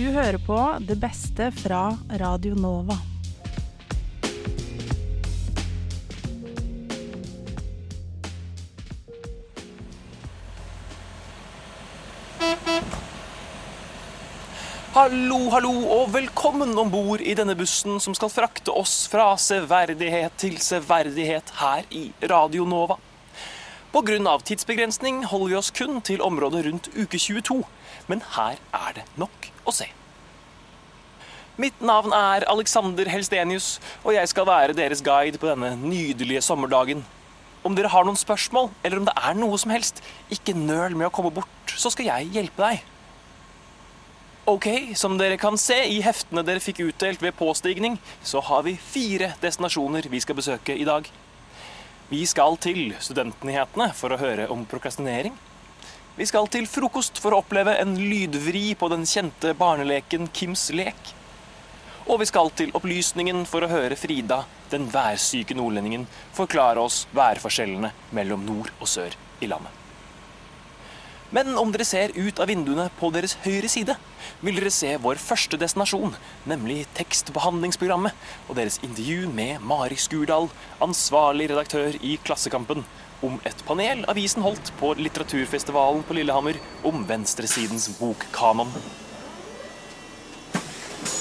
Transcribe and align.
Du 0.00 0.06
hører 0.08 0.38
på 0.40 0.56
det 0.88 0.94
beste 0.96 1.50
fra 1.52 1.90
Radio 2.16 2.54
Nova. 2.56 2.94
Hallo, 14.94 15.50
hallo, 15.52 15.74
og 15.84 16.14
velkommen 16.14 16.72
om 16.80 16.88
bord 16.88 17.20
i 17.20 17.36
denne 17.36 17.52
bussen 17.60 18.00
som 18.00 18.16
skal 18.16 18.32
frakte 18.32 18.72
oss 18.72 19.04
fra 19.12 19.34
severdighet 19.36 20.40
til 20.40 20.56
severdighet 20.64 21.52
her 21.60 21.84
i 21.92 22.06
Radio 22.32 22.64
Nova. 22.64 22.96
Pga. 23.92 24.38
tidsbegrensning 24.48 25.24
holder 25.28 25.48
vi 25.48 25.60
oss 25.60 25.70
kun 25.70 26.00
til 26.00 26.24
området 26.24 26.64
rundt 26.64 26.88
uke 26.96 27.18
22, 27.18 27.64
men 28.08 28.22
her 28.38 28.56
er 28.72 28.92
det 28.94 29.10
nok 29.20 29.52
å 29.66 29.74
se. 29.74 29.99
Mitt 31.60 31.80
navn 31.84 32.14
er 32.16 32.46
Alexander 32.48 33.08
Helstenius, 33.10 33.80
og 34.00 34.14
jeg 34.14 34.28
skal 34.30 34.46
være 34.48 34.76
deres 34.76 35.02
guide 35.04 35.36
på 35.36 35.48
denne 35.50 35.74
nydelige 35.76 36.40
sommerdagen. 36.46 37.02
Om 37.66 37.74
dere 37.76 37.90
har 37.92 38.06
noen 38.06 38.16
spørsmål, 38.16 38.70
eller 38.80 39.02
om 39.02 39.08
det 39.08 39.14
er 39.18 39.36
noe 39.36 39.58
som 39.60 39.74
helst, 39.74 40.00
ikke 40.32 40.54
nøl 40.56 40.96
med 40.96 41.10
å 41.10 41.12
komme 41.12 41.32
bort, 41.36 41.74
så 41.76 41.92
skal 41.92 42.08
jeg 42.08 42.30
hjelpe 42.38 42.64
deg. 42.64 42.86
Ok, 44.48 44.70
som 44.96 45.18
dere 45.20 45.36
kan 45.42 45.60
se 45.60 45.76
i 45.84 46.00
heftene 46.00 46.46
dere 46.46 46.64
fikk 46.64 46.80
utdelt 46.86 47.20
ved 47.20 47.36
påstigning, 47.36 48.00
så 48.24 48.40
har 48.48 48.64
vi 48.64 48.78
fire 48.80 49.34
destinasjoner 49.44 50.08
vi 50.08 50.24
skal 50.24 50.40
besøke 50.40 50.72
i 50.72 50.88
dag. 50.88 51.12
Vi 52.08 52.24
skal 52.26 52.56
til 52.64 52.94
Studentnyhetene 52.96 53.92
for 54.00 54.16
å 54.16 54.22
høre 54.22 54.48
om 54.48 54.64
prokrastinering. 54.64 55.36
Vi 56.16 56.26
skal 56.26 56.48
til 56.48 56.64
frokost 56.66 57.20
for 57.20 57.36
å 57.36 57.44
oppleve 57.44 57.76
en 57.84 57.98
lydvri 58.00 58.70
på 58.80 58.88
den 58.96 59.04
kjente 59.04 59.52
barneleken 59.60 60.32
Kims 60.32 60.70
lek. 60.72 61.19
Og 62.08 62.20
vi 62.22 62.28
skal 62.30 62.48
til 62.56 62.72
Opplysningen 62.76 63.44
for 63.48 63.64
å 63.64 63.70
høre 63.70 63.98
Frida, 63.98 64.44
den 64.72 64.88
værsyke 64.92 65.56
nordlendingen, 65.58 66.06
forklare 66.36 66.80
oss 66.80 67.04
værforskjellene 67.16 67.92
mellom 68.16 68.46
nord 68.46 68.72
og 68.78 68.88
sør 68.88 69.16
i 69.40 69.50
landet. 69.50 69.76
Men 71.30 71.54
om 71.60 71.70
dere 71.70 71.86
ser 71.86 72.10
ut 72.16 72.40
av 72.42 72.48
vinduene 72.50 72.88
på 72.98 73.12
deres 73.14 73.36
høyre 73.44 73.68
side, 73.70 73.94
vil 74.42 74.56
dere 74.58 74.72
se 74.74 74.96
vår 74.98 75.20
første 75.22 75.58
destinasjon, 75.60 76.16
nemlig 76.50 76.80
tekstbehandlingsprogrammet 76.98 78.48
og 78.48 78.58
deres 78.58 78.80
intervju 78.82 79.28
med 79.30 79.62
Mari 79.62 79.98
Skurdal, 80.00 80.48
ansvarlig 80.82 81.46
redaktør 81.52 81.94
i 82.02 82.16
Klassekampen, 82.26 82.82
om 83.22 83.36
et 83.46 83.62
panel 83.68 84.02
avisen 84.10 84.42
holdt 84.42 84.72
på 84.80 84.94
litteraturfestivalen 84.98 86.02
på 86.08 86.16
Lillehammer 86.18 86.58
om 86.88 87.04
venstresidens 87.06 87.90
bokkanon. 88.00 88.72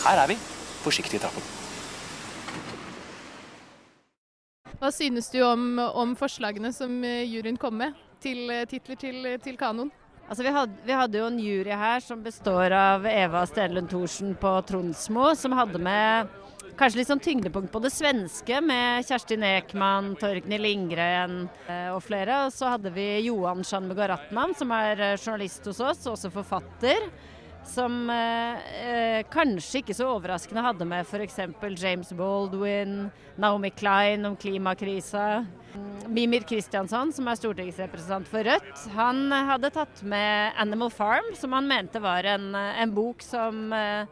Her 0.08 0.24
er 0.24 0.32
vi. 0.32 0.40
Forsiktig 0.84 1.20
i 1.20 1.24
trappen. 1.24 1.44
Hva 4.80 4.92
synes 4.96 5.28
du 5.34 5.42
om, 5.44 5.74
om 5.80 6.14
forslagene 6.16 6.72
som 6.72 7.02
eh, 7.04 7.26
juryen 7.28 7.60
kom 7.60 7.76
med 7.82 7.98
til 8.24 8.46
eh, 8.54 8.68
titler 8.70 9.00
til, 9.00 9.26
til 9.44 9.60
kanoen? 9.60 9.92
Altså, 10.30 10.44
vi, 10.46 10.52
hadde, 10.54 10.84
vi 10.86 10.94
hadde 10.94 11.18
jo 11.18 11.26
en 11.26 11.40
jury 11.42 11.74
her 11.74 12.04
som 12.06 12.22
består 12.22 12.72
av 12.78 13.08
Eva 13.10 13.42
Stenlund 13.50 13.90
Thorsen 13.90 14.36
på 14.38 14.52
Tronsmo, 14.70 15.32
som 15.36 15.56
hadde 15.58 15.82
med 15.82 16.30
kanskje 16.80 17.00
litt 17.02 17.10
sånn 17.10 17.24
tyngdepunkt 17.24 17.74
på 17.74 17.82
det 17.84 17.90
svenske, 17.92 18.60
med 18.62 19.08
Kjerstin 19.08 19.44
Ekman, 19.44 20.14
Torgny 20.22 20.60
Lindgren 20.62 21.42
eh, 21.66 21.90
og 21.92 22.04
flere. 22.06 22.46
Og 22.46 22.54
så 22.56 22.76
hadde 22.76 22.94
vi 22.96 23.08
Johan 23.26 23.66
Shanmugaratnam, 23.66 24.54
som 24.56 24.72
er 24.78 25.02
eh, 25.10 25.18
journalist 25.18 25.66
hos 25.68 25.82
oss, 25.84 26.06
også 26.14 26.32
forfatter 26.32 27.10
som 27.68 28.10
eh, 28.10 28.70
eh, 28.84 29.24
kanskje 29.32 29.82
ikke 29.82 29.96
så 29.98 30.10
overraskende 30.14 30.64
hadde 30.64 30.88
med 30.88 31.08
f.eks. 31.08 31.40
James 31.80 32.14
Baldwin, 32.18 33.10
Naomi 33.38 33.70
Klein 33.70 34.26
om 34.26 34.38
klimakrisa. 34.40 35.46
Mimir 36.10 36.48
Kristiansson, 36.50 37.12
som 37.14 37.28
er 37.30 37.38
stortingsrepresentant 37.38 38.30
for 38.30 38.48
Rødt, 38.48 38.88
han 38.96 39.30
hadde 39.32 39.70
tatt 39.76 40.02
med 40.02 40.56
'Animal 40.58 40.90
Farm', 40.90 41.36
som 41.38 41.54
han 41.54 41.68
mente 41.70 42.02
var 42.02 42.26
en, 42.26 42.56
en 42.56 42.94
bok 42.96 43.22
som 43.22 43.74
eh, 43.74 44.10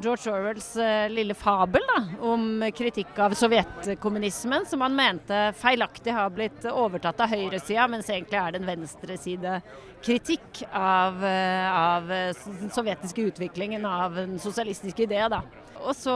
George 0.00 0.32
Orwells 0.32 0.76
uh, 0.80 1.08
lille 1.12 1.34
fabel 1.36 1.84
da, 1.88 1.98
om 2.24 2.64
kritikk 2.76 3.18
av 3.20 3.34
sovjetkommunismen, 3.38 4.66
som 4.66 4.80
han 4.84 4.96
mente 4.96 5.40
feilaktig 5.60 6.14
har 6.16 6.32
blitt 6.34 6.64
overtatt 6.70 7.20
av 7.20 7.32
høyresida, 7.34 7.86
mens 7.92 8.08
egentlig 8.08 8.38
er 8.40 8.54
det 8.54 8.60
en 8.62 8.70
venstresidekritikk 8.70 10.62
av, 10.72 11.20
uh, 11.20 11.68
av 11.76 12.08
den 12.10 12.72
sovjetiske 12.72 13.28
utviklingen 13.30 13.84
av 13.88 14.16
den 14.16 14.38
sosialistiske 14.40 15.04
idé. 15.04 15.22
Og 15.80 15.94
så 15.96 16.12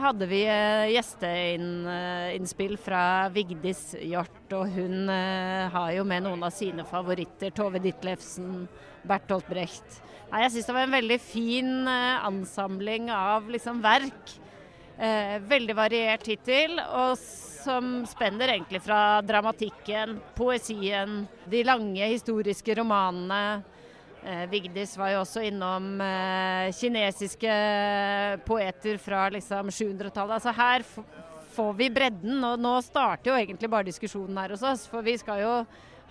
hadde 0.00 0.24
vi 0.30 0.42
gjesteinnspill 0.94 2.78
fra 2.80 3.28
Vigdis 3.32 3.90
Hjort, 4.00 4.43
og 4.52 4.68
hun 4.74 5.08
har 5.08 5.92
jo 5.96 6.04
med 6.04 6.26
noen 6.26 6.44
av 6.44 6.52
sine 6.52 6.84
favoritter. 6.84 7.54
Tove 7.56 7.80
Ditlevsen, 7.80 8.66
Bertolt 9.08 9.48
Brecht. 9.48 10.02
Nei, 10.34 10.40
jeg 10.44 10.54
syns 10.54 10.66
det 10.66 10.74
var 10.74 10.86
en 10.88 10.96
veldig 10.96 11.16
fin 11.22 11.68
eh, 11.86 12.24
ansamling 12.26 13.10
av 13.14 13.46
liksom, 13.54 13.78
verk. 13.84 14.32
Eh, 14.98 15.36
veldig 15.46 15.76
variert 15.78 16.26
hittil, 16.26 16.78
og 16.78 17.14
som 17.18 18.00
spenner 18.06 18.52
egentlig 18.54 18.80
fra 18.82 19.20
dramatikken, 19.26 20.16
poesien, 20.34 21.24
de 21.50 21.62
lange 21.66 22.08
historiske 22.12 22.76
romanene. 22.80 23.62
Eh, 24.24 24.42
Vigdis 24.50 24.96
var 24.98 25.12
jo 25.12 25.22
også 25.22 25.44
innom 25.46 26.00
eh, 26.02 26.70
kinesiske 26.74 27.54
poeter 28.46 28.98
fra 29.02 29.26
liksom 29.34 29.70
700-tallet. 29.70 30.38
Altså 30.40 30.54
her 30.56 30.86
får 31.54 31.72
vi 31.78 31.90
bredden, 31.94 32.38
og 32.46 32.62
nå 32.62 32.76
starter 32.84 33.30
jo 33.30 33.38
egentlig 33.38 33.70
bare 33.72 33.88
diskusjonen 33.88 34.38
her 34.42 34.54
hos 34.54 34.64
oss. 34.66 34.86
For 34.90 35.04
vi 35.06 35.16
skal 35.20 35.42
jo 35.42 35.52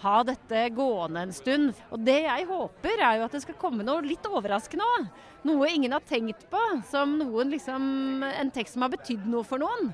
ha 0.04 0.16
dette 0.28 0.64
gående 0.76 1.28
en 1.28 1.36
stund. 1.36 1.74
Og 1.94 2.02
det 2.04 2.22
jeg 2.26 2.48
håper, 2.50 2.96
er 2.98 3.20
jo 3.20 3.28
at 3.28 3.36
det 3.36 3.44
skal 3.46 3.60
komme 3.60 3.86
noe 3.86 4.04
litt 4.06 4.26
overraskende 4.28 4.88
òg. 4.98 5.12
Noe 5.48 5.70
ingen 5.72 5.96
har 5.96 6.04
tenkt 6.08 6.48
på. 6.52 6.64
Som 6.90 7.18
noen 7.20 7.52
liksom 7.54 8.24
En 8.24 8.52
tekst 8.56 8.78
som 8.78 8.86
har 8.86 8.94
betydd 8.94 9.28
noe 9.30 9.44
for 9.48 9.62
noen. 9.62 9.92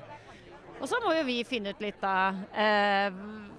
Og 0.80 0.88
så 0.88 0.96
må 1.04 1.12
jo 1.12 1.26
vi 1.28 1.42
finne 1.44 1.74
ut 1.74 1.82
litt 1.84 1.98
da 2.00 2.32
eh, 2.56 3.10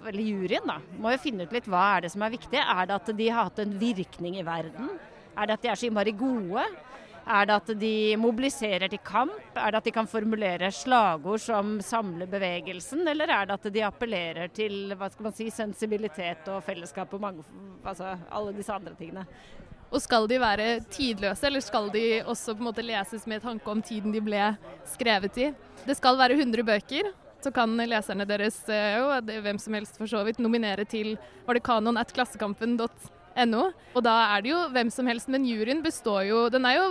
Eller 0.09 0.23
juryen, 0.25 0.65
da. 0.65 0.79
Må 0.97 1.13
jo 1.13 1.21
finne 1.21 1.45
ut 1.45 1.53
litt 1.53 1.67
hva 1.69 1.83
er 1.97 2.05
det 2.05 2.13
som 2.15 2.23
er 2.25 2.33
viktig. 2.33 2.57
Er 2.57 2.87
det 2.89 2.97
at 2.97 3.11
de 3.17 3.27
har 3.29 3.51
hatt 3.51 3.61
en 3.61 3.75
virkning 3.79 4.39
i 4.41 4.47
verden? 4.47 4.95
Er 5.37 5.47
det 5.47 5.59
at 5.59 5.65
de 5.65 5.71
er 5.71 5.79
så 5.79 5.87
innmari 5.87 6.15
gode? 6.17 6.65
Er 7.21 7.45
det 7.45 7.55
at 7.55 7.71
de 7.79 8.17
mobiliserer 8.17 8.89
til 8.89 9.01
kamp? 9.05 9.53
Er 9.55 9.71
det 9.71 9.81
at 9.81 9.87
de 9.87 9.93
kan 9.93 10.09
formulere 10.09 10.71
slagord 10.73 11.41
som 11.43 11.75
samler 11.85 12.29
bevegelsen? 12.29 13.05
Eller 13.07 13.29
er 13.29 13.45
det 13.47 13.57
at 13.59 13.73
de 13.73 13.83
appellerer 13.85 14.49
til 14.55 14.95
hva 14.97 15.09
skal 15.11 15.29
man 15.29 15.35
si, 15.37 15.49
sensibilitet 15.53 16.49
og 16.51 16.63
fellesskap 16.65 17.13
og 17.13 17.21
mange, 17.21 17.45
altså 17.85 18.15
alle 18.31 18.55
disse 18.57 18.73
andre 18.73 18.95
tingene? 18.97 19.27
Og 19.91 20.01
skal 20.01 20.27
de 20.31 20.39
være 20.39 20.67
tidløse, 20.89 21.45
eller 21.47 21.63
skal 21.63 21.89
de 21.93 22.05
også 22.23 22.55
på 22.55 22.63
en 22.63 22.69
måte 22.69 22.85
leses 22.85 23.27
med 23.27 23.43
tanke 23.43 23.69
om 23.69 23.81
tiden 23.83 24.13
de 24.15 24.21
ble 24.23 24.53
skrevet 24.87 25.37
i? 25.37 25.49
Det 25.85 25.97
skal 25.99 26.17
være 26.17 26.39
100 26.39 26.63
bøker. 26.65 27.11
Så 27.41 27.49
kan 27.53 27.73
leserne 27.73 28.25
deres, 28.29 28.61
eh, 28.69 28.99
jo, 28.99 29.41
hvem 29.41 29.57
som 29.57 29.73
helst 29.73 29.97
for 29.97 30.05
så 30.05 30.21
vidt, 30.23 30.39
nominere 30.39 30.85
til 30.85 31.17
var 31.47 31.57
det 31.57 31.63
kanon 31.65 31.97
at 31.97 32.13
klassekampen.no 32.13 32.87
NO. 33.47 33.69
Og 33.95 34.05
da 34.05 34.15
er 34.35 34.43
det 34.43 34.51
jo 34.53 34.61
hvem 34.73 34.91
som 34.93 35.09
helst, 35.09 35.29
men 35.31 35.47
juryen 35.47 35.83
består 35.83 36.25
jo 36.27 36.45
Den 36.51 36.65
er 36.67 36.77
jo 36.77 36.85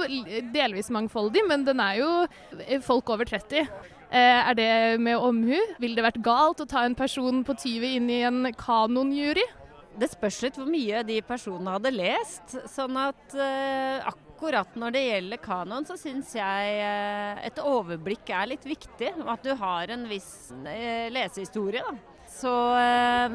delvis 0.55 0.91
mangfoldig, 0.93 1.45
men 1.49 1.65
den 1.69 1.81
er 1.85 2.01
jo 2.01 2.11
folk 2.87 3.13
over 3.13 3.29
30. 3.29 3.69
Eh, 4.11 4.41
er 4.51 4.57
det 4.59 4.73
med 4.99 5.21
omhu? 5.23 5.57
Ville 5.79 5.99
det 5.99 6.07
vært 6.09 6.23
galt 6.25 6.63
å 6.63 6.69
ta 6.69 6.83
en 6.87 6.99
person 6.99 7.45
på 7.47 7.55
20 7.55 7.97
inn 8.01 8.11
i 8.11 8.23
en 8.27 8.43
kanonjury? 8.59 9.47
Det 10.01 10.09
spørs 10.11 10.41
litt 10.45 10.59
hvor 10.59 10.69
mye 10.71 11.03
de 11.07 11.21
personene 11.27 11.77
hadde 11.77 11.95
lest. 11.95 12.57
Sånn 12.71 12.99
at 12.99 13.35
eh, 13.35 14.11
akkurat 14.11 14.77
når 14.79 14.95
det 14.97 15.07
gjelder 15.07 15.43
kanon, 15.45 15.87
så 15.87 15.99
syns 16.01 16.35
jeg 16.39 16.77
eh, 16.83 17.43
et 17.47 17.63
overblikk 17.63 18.31
er 18.35 18.53
litt 18.55 18.67
viktig. 18.67 19.13
At 19.29 19.47
du 19.47 19.53
har 19.61 19.95
en 19.95 20.07
viss 20.11 20.51
eh, 20.65 21.11
lesehistorie. 21.13 21.85
da 21.87 22.10
så 22.41 22.55
eh, 22.81 23.35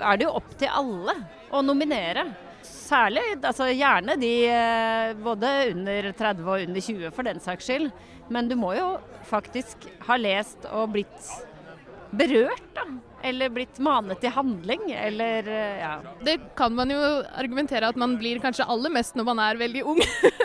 er 0.00 0.20
det 0.20 0.26
jo 0.26 0.36
opp 0.40 0.54
til 0.60 0.72
alle 0.72 1.16
å 1.52 1.62
nominere. 1.64 2.26
Særlig, 2.64 3.22
altså 3.38 3.68
gjerne 3.70 4.16
de 4.20 4.32
eh, 4.50 5.12
både 5.22 5.52
under 5.74 6.10
30 6.16 6.48
og 6.48 6.64
under 6.66 6.86
20 6.86 7.14
for 7.14 7.28
den 7.28 7.42
saks 7.42 7.68
skyld. 7.70 7.90
Men 8.30 8.50
du 8.50 8.56
må 8.58 8.74
jo 8.78 8.94
faktisk 9.30 9.88
ha 10.06 10.18
lest 10.20 10.66
og 10.70 10.92
blitt 10.96 11.30
berørt 12.14 12.66
da, 12.74 12.86
Eller 13.22 13.50
blitt 13.52 13.78
manet 13.78 14.20
til 14.22 14.32
handling, 14.32 14.86
eller 14.96 15.48
eh, 15.48 15.80
ja. 15.82 15.90
Det 16.24 16.38
kan 16.56 16.72
man 16.74 16.90
jo 16.92 17.00
argumentere 17.36 17.90
at 17.90 17.98
man 18.00 18.16
blir 18.20 18.40
kanskje 18.40 18.64
aller 18.64 18.92
mest 18.92 19.18
når 19.18 19.28
man 19.28 19.42
er 19.44 19.60
veldig 19.60 19.82
ung. 19.92 20.00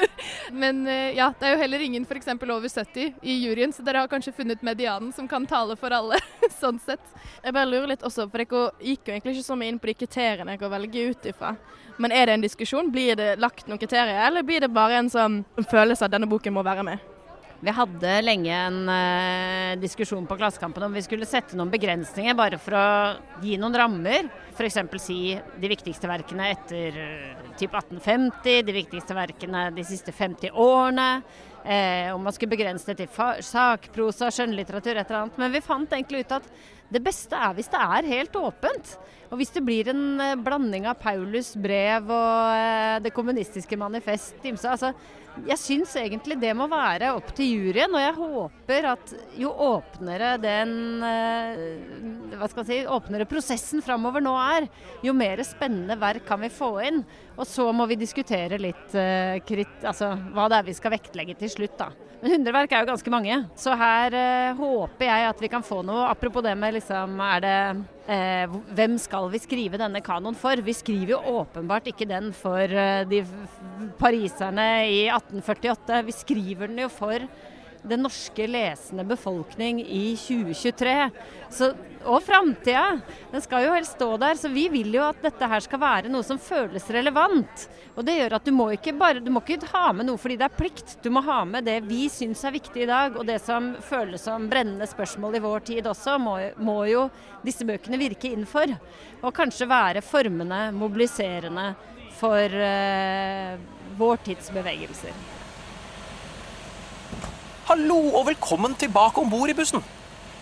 Men 0.64 0.84
eh, 0.88 1.16
ja, 1.16 1.30
det 1.40 1.48
er 1.48 1.56
jo 1.56 1.62
heller 1.64 1.86
ingen 1.86 2.04
f.eks. 2.04 2.28
over 2.36 2.68
70 2.68 3.14
i 3.22 3.38
juryen, 3.46 3.74
så 3.74 3.86
dere 3.86 4.04
har 4.04 4.12
kanskje 4.12 4.36
funnet 4.36 4.66
medianen 4.66 5.14
som 5.16 5.28
kan 5.28 5.48
tale 5.48 5.80
for 5.80 5.96
alle, 5.96 6.20
sånn 6.62 6.80
sett. 6.84 7.16
Jeg 7.42 7.56
bare 7.56 7.72
lurer 7.72 7.94
litt 7.94 8.04
også, 8.04 8.28
for 8.28 8.44
dere 8.44 8.68
gikk 8.84 9.08
jo 9.08 9.16
egentlig 9.16 9.38
ikke 9.38 9.48
så 9.48 9.60
mye 9.60 9.72
inn 9.72 9.82
på 9.82 9.92
de 9.92 9.98
kriteriene 10.04 10.60
dere 10.60 10.76
velger 10.76 11.16
ut 11.16 11.32
ifra. 11.32 11.56
Men 11.98 12.12
er 12.12 12.28
det 12.28 12.36
en 12.36 12.44
diskusjon? 12.44 12.92
Blir 12.92 13.16
det 13.16 13.36
lagt 13.40 13.70
noen 13.70 13.80
kriterier, 13.80 14.26
eller 14.28 14.44
blir 14.44 14.66
det 14.66 14.74
bare 14.76 15.00
en 15.00 15.12
sånn 15.12 15.44
følelse 15.72 16.10
at 16.10 16.16
denne 16.16 16.28
boken 16.28 16.58
må 16.58 16.66
være 16.66 16.84
med? 16.84 17.15
Vi 17.64 17.72
hadde 17.72 18.14
lenge 18.22 18.52
en 18.52 18.82
uh, 18.90 19.80
diskusjon 19.80 20.28
på 20.28 20.38
Klassekampen 20.38 20.84
om 20.86 20.94
vi 20.94 21.04
skulle 21.06 21.28
sette 21.30 21.58
noen 21.58 21.72
begrensninger 21.72 22.36
bare 22.38 22.60
for 22.62 22.76
å 22.78 22.86
gi 23.44 23.56
noen 23.62 23.78
rammer. 23.80 24.28
F.eks. 24.56 24.80
si 25.02 25.20
de 25.34 25.72
viktigste 25.72 26.10
verkene 26.12 26.52
etter 26.52 27.00
uh, 27.00 27.50
typ 27.56 27.72
1850, 27.72 28.62
de 28.68 28.76
viktigste 28.76 29.18
verkene 29.18 29.70
de 29.76 29.88
siste 29.88 30.14
50 30.16 30.52
årene. 30.52 31.10
Eh, 31.66 32.16
om 32.16 32.24
man 32.24 32.34
skulle 32.34 32.54
begrense 32.54 32.86
det 32.94 33.08
til 33.08 33.42
sakprosa, 33.42 34.30
skjønnlitteratur, 34.30 35.00
et 35.00 35.10
eller 35.10 35.24
annet. 35.24 35.38
Men 35.42 35.54
vi 35.56 35.64
fant 35.66 35.96
egentlig 35.98 36.22
ut 36.22 36.36
at 36.38 36.50
det 36.94 37.02
beste 37.04 37.38
er 37.38 37.56
hvis 37.58 37.72
det 37.74 37.82
er 37.82 38.10
helt 38.14 38.40
åpent. 38.40 38.96
Og 39.32 39.40
hvis 39.40 39.54
det 39.56 39.64
blir 39.66 39.90
en 39.92 40.04
uh, 40.22 40.38
blanding 40.40 40.86
av 40.90 41.00
Paulus 41.02 41.56
brev 41.58 42.12
og 42.14 43.02
det 43.04 43.14
kommunistiske 43.16 43.78
manifest, 43.80 44.38
altså 44.46 44.94
jeg 45.44 45.60
syns 45.60 45.96
egentlig 46.00 46.38
det 46.40 46.54
må 46.56 46.68
være 46.72 47.10
opp 47.18 47.34
til 47.36 47.50
juryen, 47.58 47.92
og 47.92 48.00
jeg 48.00 48.14
håper 48.16 48.88
at 48.94 49.14
jo 49.36 49.50
åpnere 49.52 50.36
den 50.40 50.72
eh, 51.04 52.38
hva 52.40 52.48
skal 52.48 52.64
jeg 52.64 52.70
si, 52.70 52.78
åpnere 52.88 53.28
prosessen 53.28 53.84
framover 53.84 54.24
nå 54.24 54.32
er, 54.40 54.70
jo 55.04 55.16
mer 55.18 55.44
spennende 55.44 55.98
verk 56.00 56.24
kan 56.30 56.40
vi 56.40 56.52
få 56.54 56.72
inn. 56.88 57.04
Og 57.36 57.44
så 57.50 57.68
må 57.76 57.84
vi 57.90 58.00
diskutere 58.00 58.62
litt 58.62 58.96
altså, 58.96 60.14
hva 60.32 60.48
det 60.48 60.62
er 60.62 60.70
vi 60.70 60.78
skal 60.78 60.96
vektlegge 60.96 61.36
til 61.42 61.52
slutt, 61.52 61.76
da. 61.82 61.92
Men 62.22 62.32
100 62.40 62.56
verk 62.56 62.72
er 62.72 62.86
jo 62.86 62.92
ganske 62.94 63.12
mange, 63.12 63.42
så 63.60 63.76
her 63.78 64.16
håper 64.56 65.10
jeg 65.10 65.28
at 65.34 65.44
vi 65.44 65.52
kan 65.52 65.66
få 65.68 65.82
noe. 65.86 66.08
Apropos 66.08 66.46
det 66.46 66.56
med 66.58 66.75
liksom 66.76 67.20
er 67.26 67.46
det 67.46 67.60
Eh, 68.06 68.52
hvem 68.78 69.00
skal 69.02 69.32
vi 69.34 69.40
skrive 69.42 69.80
denne 69.82 69.98
kanoen 70.06 70.36
for? 70.38 70.60
Vi 70.62 70.76
skriver 70.78 71.16
jo 71.16 71.40
åpenbart 71.42 71.88
ikke 71.90 72.06
den 72.06 72.30
for 72.38 72.62
eh, 72.62 73.02
de 73.10 73.24
pariserne 73.98 74.66
i 74.92 75.08
1848. 75.10 76.04
Vi 76.06 76.14
skriver 76.14 76.70
den 76.70 76.84
jo 76.84 76.90
for 76.94 77.26
den 77.90 78.04
norske 78.06 78.48
lesende 78.50 79.06
befolkning 79.08 79.82
i 79.82 80.16
2023. 80.18 80.96
Så, 81.54 81.72
og 82.06 82.24
framtida. 82.24 83.00
Den 83.32 83.44
skal 83.44 83.66
jo 83.66 83.74
helst 83.74 83.96
stå 83.98 84.10
der. 84.22 84.38
Så 84.40 84.50
vi 84.54 84.68
vil 84.74 84.94
jo 84.98 85.04
at 85.06 85.22
dette 85.24 85.50
her 85.50 85.64
skal 85.64 85.82
være 85.82 86.12
noe 86.12 86.26
som 86.26 86.42
føles 86.42 86.86
relevant. 86.94 87.68
Og 87.96 88.06
det 88.06 88.18
gjør 88.18 88.38
at 88.38 88.46
du 88.46 88.52
må 88.52 88.68
ikke 88.76 88.92
bare 88.98 89.22
Du 89.24 89.32
må 89.32 89.42
ikke 89.46 89.70
ha 89.72 89.88
med 89.96 90.10
noe 90.10 90.20
fordi 90.20 90.38
det 90.42 90.50
er 90.50 90.58
plikt. 90.58 90.98
Du 91.04 91.10
må 91.14 91.24
ha 91.26 91.42
med 91.48 91.68
det 91.68 91.80
vi 91.88 92.06
syns 92.12 92.44
er 92.46 92.56
viktig 92.56 92.84
i 92.84 92.90
dag, 92.90 93.16
og 93.16 93.26
det 93.28 93.40
som 93.44 93.74
føles 93.86 94.26
som 94.26 94.50
brennende 94.52 94.88
spørsmål 94.90 95.38
i 95.38 95.44
vår 95.46 95.66
tid 95.72 95.88
også, 95.90 96.18
må, 96.22 96.38
må 96.58 96.82
jo 96.90 97.08
disse 97.46 97.68
bøkene 97.68 98.02
virke 98.02 98.32
inn 98.34 98.46
for. 98.50 98.70
Og 99.22 99.34
kanskje 99.36 99.70
være 99.70 100.04
formende, 100.06 100.68
mobiliserende 100.76 101.72
for 102.16 102.60
uh, 102.60 103.56
vår 104.00 104.22
tids 104.28 104.52
bevegelser. 104.56 105.45
Hallo 107.76 108.14
og 108.16 108.30
velkommen 108.30 108.72
tilbake 108.80 109.20
om 109.20 109.28
bord 109.28 109.52
i 109.52 109.54
bussen. 109.58 109.82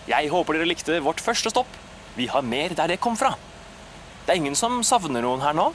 Jeg 0.06 0.28
håper 0.30 0.54
dere 0.54 0.68
likte 0.70 1.00
vårt 1.02 1.24
første 1.26 1.50
stopp. 1.50 1.80
Vi 2.14 2.28
har 2.30 2.46
mer 2.46 2.76
der 2.78 2.92
det 2.94 3.00
kom 3.02 3.16
fra. 3.18 3.32
Det 4.28 4.36
er 4.36 4.38
ingen 4.38 4.54
som 4.54 4.84
savner 4.86 5.26
noen 5.26 5.42
her 5.42 5.58
nå? 5.58 5.66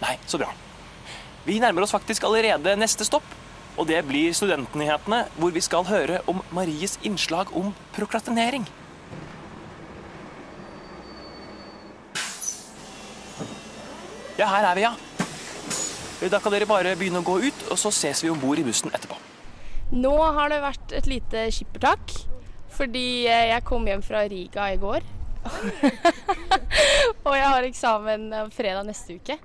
Nei, 0.00 0.16
så 0.26 0.42
bra. 0.42 0.50
Vi 1.46 1.60
nærmer 1.62 1.86
oss 1.86 1.94
faktisk 1.94 2.26
allerede 2.26 2.74
neste 2.74 3.06
stopp. 3.06 3.22
Og 3.78 3.86
det 3.86 4.02
blir 4.10 4.34
Studentnyhetene, 4.34 5.28
hvor 5.38 5.54
vi 5.54 5.62
skal 5.62 5.86
høre 5.86 6.18
om 6.26 6.42
Maries 6.50 6.98
innslag 7.06 7.54
om 7.54 7.70
prokrastinering. 7.94 8.66
Ja, 14.42 14.50
her 14.50 14.72
er 14.72 14.74
vi, 14.74 14.88
ja. 14.90 14.96
Da 16.26 16.42
kan 16.42 16.50
dere 16.50 16.66
bare 16.66 16.98
begynne 16.98 17.22
å 17.22 17.30
gå 17.30 17.44
ut, 17.46 17.68
og 17.70 17.78
så 17.78 17.94
ses 17.94 18.26
vi 18.26 18.34
om 18.34 18.42
bord 18.42 18.58
i 18.58 18.66
bussen 18.66 18.90
etterpå. 18.90 19.28
Nå 19.92 20.12
har 20.16 20.48
det 20.48 20.62
vært 20.62 20.92
et 20.96 21.08
lite 21.10 21.40
skippertak, 21.52 22.14
fordi 22.72 23.26
eh, 23.28 23.50
jeg 23.50 23.64
kom 23.68 23.84
hjem 23.84 24.00
fra 24.00 24.22
Riga 24.24 24.70
i 24.72 24.78
går. 24.80 25.04
og 27.26 27.34
jeg 27.36 27.50
har 27.52 27.66
eksamen 27.68 28.24
eh, 28.32 28.48
fredag 28.54 28.88
neste 28.88 29.18
uke. 29.20 29.36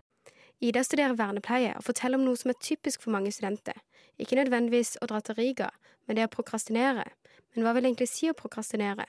Ida 0.64 0.86
studerer 0.88 1.18
vernepleie 1.20 1.76
og 1.76 1.84
forteller 1.86 2.16
om 2.16 2.24
noe 2.30 2.40
som 2.40 2.54
er 2.54 2.60
typisk 2.64 3.04
for 3.04 3.12
mange 3.18 3.34
studenter. 3.36 3.76
Ikke 4.16 4.40
nødvendigvis 4.40 4.96
å 5.04 5.12
dra 5.12 5.20
til 5.20 5.36
Riga, 5.36 5.68
men 6.08 6.16
det 6.16 6.30
å 6.30 6.32
prokrastinere. 6.32 7.10
Men 7.52 7.68
hva 7.68 7.76
vil 7.76 7.90
egentlig 7.92 8.08
si 8.08 8.32
å 8.32 8.38
prokrastinere? 8.38 9.06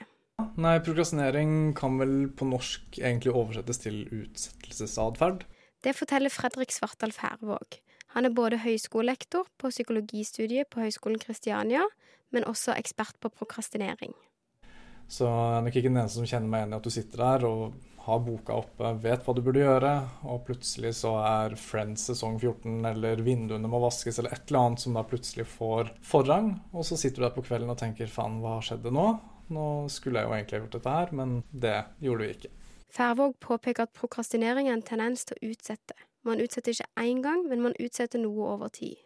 Nei, 0.58 0.76
Prokrastinering 0.82 1.73
kan 1.79 2.02
vel 2.02 2.17
på 2.34 2.46
norsk 2.50 2.99
egentlig 2.99 3.31
oversettes 3.34 3.79
til 3.82 4.02
utsettelsesatferd. 4.11 5.46
Det 5.87 5.94
forteller 5.94 6.34
Fredrik 6.34 6.75
Svartdal 6.75 7.14
Færvåg. 7.14 7.79
Han 8.16 8.25
er 8.25 8.34
både 8.34 8.60
høyskolelektor 8.62 9.50
på 9.60 9.70
psykologistudiet 9.72 10.70
på 10.72 10.81
Høgskolen 10.81 11.20
Kristiania, 11.20 11.84
men 12.32 12.46
også 12.49 12.76
ekspert 12.76 13.19
på 13.20 13.31
prokrastinering. 13.32 14.14
Så 15.08 15.25
jeg 15.25 15.58
er 15.58 15.62
nok 15.64 15.76
ikke 15.76 15.88
den 15.88 16.00
eneste 16.00 16.20
som 16.20 16.28
kjenner 16.28 16.52
meg 16.52 16.62
igjen 16.62 16.75
i 16.75 16.78
at 16.78 16.88
du 16.88 16.93
sitter 16.93 17.22
der 17.25 17.46
og 17.49 17.76
har 18.08 18.20
boka 18.25 18.56
oppe, 18.56 18.90
vet 19.05 19.25
hva 19.25 19.34
du 19.37 19.43
burde 19.44 19.60
gjøre, 19.60 19.93
og 20.32 20.44
plutselig 20.46 20.94
så 21.02 21.12
er 21.20 21.56
Friends 21.60 22.06
sesong 22.08 22.38
14 22.40 22.87
eller 22.88 23.20
vinduene 23.25 23.69
må 23.69 23.81
vaskes 23.82 24.20
eller 24.20 24.32
et 24.32 24.49
eller 24.49 24.62
annet 24.62 24.84
som 24.84 24.96
da 24.96 25.05
plutselig 25.08 25.44
får 25.50 25.93
forrang, 26.05 26.55
og 26.72 26.87
så 26.88 26.96
sitter 26.96 27.20
du 27.20 27.26
der 27.26 27.34
på 27.37 27.44
kvelden 27.44 27.72
og 27.72 27.81
tenker 27.81 28.08
faen, 28.12 28.40
hva 28.44 28.58
skjedde 28.64 28.93
nå? 28.96 29.08
Nå 29.52 29.66
skulle 29.93 30.20
jeg 30.20 30.28
jo 30.28 30.37
egentlig 30.37 30.62
gjort 30.62 30.78
dette 30.78 30.96
her, 30.96 31.12
men 31.20 31.38
det 31.52 31.76
gjorde 32.05 32.25
vi 32.25 32.32
ikke. 32.37 32.52
Færvåg 32.96 33.37
påpeker 33.44 33.84
at 33.84 33.96
prokrastinering 33.96 34.70
er 34.70 34.78
en 34.78 34.84
tendens 34.84 35.28
til 35.28 35.37
å 35.37 35.52
utsette. 35.52 35.96
Man 36.26 36.43
utsetter 36.43 36.75
ikke 36.75 37.05
én 37.05 37.23
gang, 37.23 37.44
men 37.49 37.62
man 37.62 37.76
utsetter 37.79 38.20
noe 38.23 38.53
over 38.55 38.73
tid. 38.75 38.99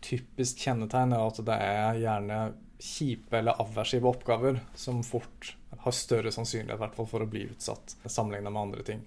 Typisk 0.00 0.62
kjennetegn 0.64 1.12
er 1.12 1.26
at 1.26 1.40
det 1.46 1.56
er 1.60 2.00
gjerne 2.00 2.40
kjipe 2.80 3.36
eller 3.36 3.60
aversive 3.60 4.08
oppgaver 4.08 4.62
som 4.74 5.02
fort 5.04 5.54
har 5.84 5.96
større 5.96 6.32
sannsynlighet 6.32 6.80
hvert 6.80 6.96
fall 6.96 7.08
for 7.08 7.24
å 7.24 7.28
bli 7.28 7.44
utsatt, 7.50 7.96
sammenlignet 8.06 8.52
med 8.52 8.62
andre 8.62 8.86
ting. 8.86 9.02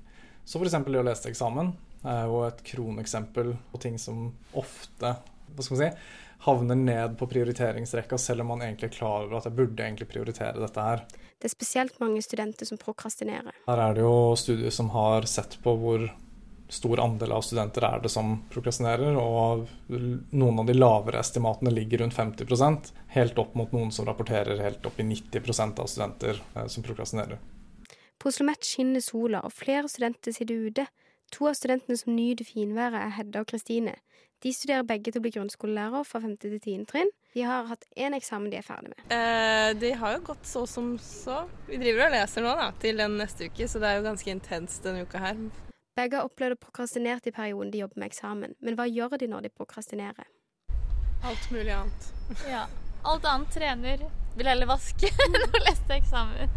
Så 0.45 0.59
f.eks. 0.59 0.75
det 0.85 0.99
å 0.99 1.05
lese 1.05 1.31
eksamen 1.31 1.73
er 2.03 2.27
jo 2.27 2.43
et 2.45 2.61
kroneksempel 2.67 3.53
på 3.71 3.81
ting 3.81 3.97
som 4.01 4.27
ofte 4.59 5.15
hva 5.53 5.65
skal 5.65 5.77
man 5.77 5.81
si, 5.83 6.07
havner 6.43 6.79
ned 6.79 7.17
på 7.19 7.27
prioriteringsrekka, 7.29 8.17
selv 8.19 8.43
om 8.43 8.53
man 8.53 8.63
egentlig 8.65 8.89
er 8.89 8.95
klar 8.97 9.27
over 9.27 9.37
at 9.37 9.47
jeg 9.47 9.55
burde 9.57 9.85
egentlig 9.85 10.09
prioritere 10.11 10.59
dette 10.59 10.85
her. 10.87 11.03
Det 11.39 11.47
er 11.47 11.53
spesielt 11.53 11.99
mange 12.01 12.23
studenter 12.25 12.67
som 12.67 12.79
prokrastinerer. 12.81 13.53
Her 13.67 13.83
er 13.85 13.95
det 13.95 14.03
jo 14.03 14.33
studier 14.39 14.73
som 14.73 14.89
har 14.95 15.27
sett 15.29 15.59
på 15.63 15.75
hvor 15.79 16.07
stor 16.73 16.99
andel 16.99 17.31
av 17.35 17.43
studenter 17.45 17.85
er 17.87 18.03
det 18.03 18.11
som 18.11 18.35
prokrastinerer, 18.51 19.17
og 19.19 19.67
noen 20.33 20.61
av 20.63 20.67
de 20.67 20.75
lavere 20.77 21.21
estimatene 21.21 21.73
ligger 21.73 22.03
rundt 22.03 22.17
50% 22.17 22.91
helt 23.15 23.39
opp 23.41 23.55
mot 23.59 23.71
noen 23.75 23.91
som 23.93 24.07
rapporterer 24.09 24.61
helt 24.63 24.85
opp 24.85 24.99
i 24.99 25.07
90% 25.07 25.81
av 25.83 25.91
studenter 25.91 26.41
eh, 26.55 26.67
som 26.67 26.85
prokrastinerer. 26.85 27.41
På 28.17 28.31
Oslo 28.31 28.47
skinner 28.61 29.03
sola, 29.03 29.43
og 29.43 29.53
flere 29.53 29.89
studenter 29.91 30.33
sitter 30.33 30.69
ute. 30.69 30.87
To 31.33 31.49
av 31.49 31.57
studentene 31.57 31.97
som 31.97 32.15
nyter 32.15 32.47
finværet, 32.47 32.99
er 33.01 33.15
Hedda 33.17 33.41
og 33.43 33.49
Kristine. 33.49 33.97
De 34.43 34.51
studerer 34.51 34.83
begge 34.83 35.11
til 35.11 35.21
å 35.21 35.23
bli 35.23 35.31
grunnskolelærer 35.37 36.03
fra 36.07 36.19
5. 36.23 36.37
til 36.41 36.57
10. 36.59 36.85
trinn. 36.89 37.11
De 37.33 37.45
har 37.47 37.69
hatt 37.69 37.85
én 37.95 38.13
eksamen 38.17 38.51
de 38.51 38.59
er 38.59 38.65
ferdig 38.65 38.91
med. 38.91 39.05
Eh, 39.15 39.69
det 39.79 39.93
har 40.01 40.17
jo 40.17 40.25
gått 40.33 40.47
så 40.47 40.65
som 40.69 40.93
så. 41.01 41.45
Vi 41.69 41.79
driver 41.81 42.09
og 42.09 42.17
leser 42.17 42.45
nå 42.45 42.55
da, 42.59 42.71
til 42.83 42.99
den 42.99 43.15
neste 43.21 43.47
uke, 43.47 43.69
så 43.71 43.81
det 43.81 43.89
er 43.89 44.01
jo 44.01 44.09
ganske 44.09 44.35
intenst 44.35 44.83
denne 44.85 45.07
uka 45.07 45.23
her. 45.23 45.39
Begge 45.93 46.17
har 46.17 46.25
opplevd 46.25 46.55
å 46.55 46.61
prokrastinere 46.61 47.21
i 47.29 47.33
perioden 47.33 47.69
de 47.73 47.83
jobber 47.83 48.01
med 48.01 48.09
eksamen, 48.09 48.55
men 48.65 48.77
hva 48.77 48.87
gjør 48.89 49.13
de 49.21 49.27
når 49.29 49.45
de 49.45 49.51
prokrastinerer? 49.53 50.25
Alt 51.23 51.51
mulig 51.53 51.69
annet. 51.69 52.07
ja. 52.53 52.63
Alt 53.05 53.27
annet 53.29 53.53
trener. 53.53 54.05
Vil 54.33 54.49
heller 54.49 54.65
vaske 54.65 55.11
enn 55.27 55.37
å 55.37 55.61
lese 55.67 55.93
eksamen. 55.93 56.49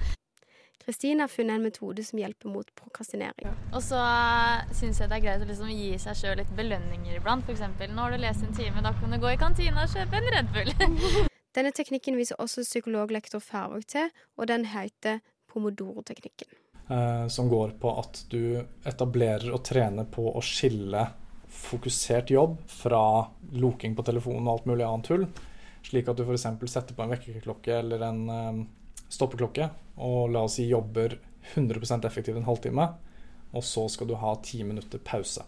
Kristine 0.86 1.26
har 1.26 1.28
funnet 1.28 1.58
en 1.58 1.66
metode 1.66 2.04
som 2.06 2.18
hjelper 2.22 2.48
mot 2.48 2.68
prokrastinering. 2.78 3.52
Og 3.74 3.82
så 3.84 4.00
uh, 4.00 4.64
syns 4.72 5.02
jeg 5.02 5.10
det 5.10 5.18
er 5.18 5.24
greit 5.26 5.44
å 5.44 5.48
liksom 5.50 5.68
gi 5.74 5.92
seg 6.00 6.16
sjøl 6.16 6.36
litt 6.40 6.52
belønninger 6.56 7.18
iblant. 7.18 7.44
F.eks. 7.44 7.64
nå 7.90 8.06
har 8.06 8.14
du 8.14 8.22
lest 8.22 8.46
en 8.46 8.56
time, 8.56 8.84
da 8.86 8.94
kan 8.96 9.12
du 9.12 9.20
gå 9.20 9.34
i 9.34 9.40
kantina 9.40 9.84
og 9.84 9.92
kjøpe 9.92 10.22
en 10.22 10.30
Red 10.32 10.52
Bull. 10.54 10.72
Denne 11.58 11.74
teknikken 11.76 12.16
viser 12.16 12.40
også 12.40 12.64
psykologlektor 12.64 13.42
Færvåg 13.44 13.84
til, 13.90 14.08
og 14.38 14.48
den 14.48 14.70
heter 14.72 15.20
pomodoro-teknikken 15.52 16.48
eh, 16.48 16.65
som 16.86 17.48
går 17.50 17.72
på 17.82 17.90
at 17.98 18.20
du 18.30 18.60
etablerer 18.86 19.48
og 19.50 19.64
trener 19.66 20.06
på 20.06 20.28
å 20.30 20.42
skille 20.44 21.00
fokusert 21.56 22.30
jobb 22.30 22.60
fra 22.70 23.00
loking 23.58 23.96
på 23.96 24.04
telefonen 24.06 24.46
og 24.46 24.52
alt 24.52 24.68
mulig 24.70 24.86
annet 24.86 25.08
tull. 25.08 25.26
Slik 25.86 26.08
at 26.10 26.18
du 26.18 26.24
f.eks. 26.26 26.46
setter 26.70 26.94
på 26.94 27.04
en 27.04 27.12
vekkerklokke 27.14 27.80
eller 27.80 28.04
en 28.06 28.22
eh, 28.30 28.62
stoppeklokke 29.08 29.68
og 30.02 30.30
la 30.34 30.44
oss 30.46 30.58
si 30.58 30.68
jobber 30.68 31.18
100% 31.54 32.06
effektivt 32.06 32.36
en 32.36 32.48
halvtime, 32.48 32.88
og 33.54 33.64
så 33.64 33.86
skal 33.88 34.10
du 34.10 34.16
ha 34.18 34.32
ti 34.42 34.64
minutter 34.66 34.98
pause. 34.98 35.44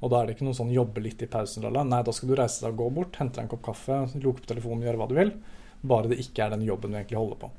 Og 0.00 0.12
da 0.12 0.20
er 0.20 0.28
det 0.28 0.36
ikke 0.36 0.46
noe 0.46 0.56
sånn 0.56 0.70
jobbe 0.72 1.02
litt 1.04 1.20
i 1.20 1.28
pausen. 1.28 1.66
Lala. 1.66 1.82
Nei, 1.84 2.00
da 2.06 2.12
skal 2.14 2.30
du 2.30 2.36
reise 2.38 2.62
deg 2.64 2.72
og 2.72 2.78
gå 2.80 2.86
bort, 3.00 3.18
hente 3.20 3.36
deg 3.36 3.44
en 3.44 3.50
kopp 3.50 3.66
kaffe, 3.66 3.98
lukke 4.22 4.46
på 4.46 4.52
telefonen, 4.54 4.86
gjøre 4.86 5.00
hva 5.02 5.08
du 5.10 5.16
vil. 5.18 5.34
Bare 5.82 6.08
det 6.12 6.20
ikke 6.22 6.46
er 6.46 6.54
den 6.54 6.64
jobben 6.64 6.94
du 6.94 6.96
egentlig 6.96 7.20
holder 7.20 7.42
på. 7.42 7.50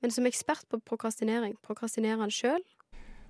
Men 0.00 0.12
som 0.14 0.26
ekspert 0.26 0.64
på 0.68 0.80
prokrastinering, 0.80 1.58
prokrastinerer 1.66 2.22
han 2.22 2.32
sjøl? 2.32 2.62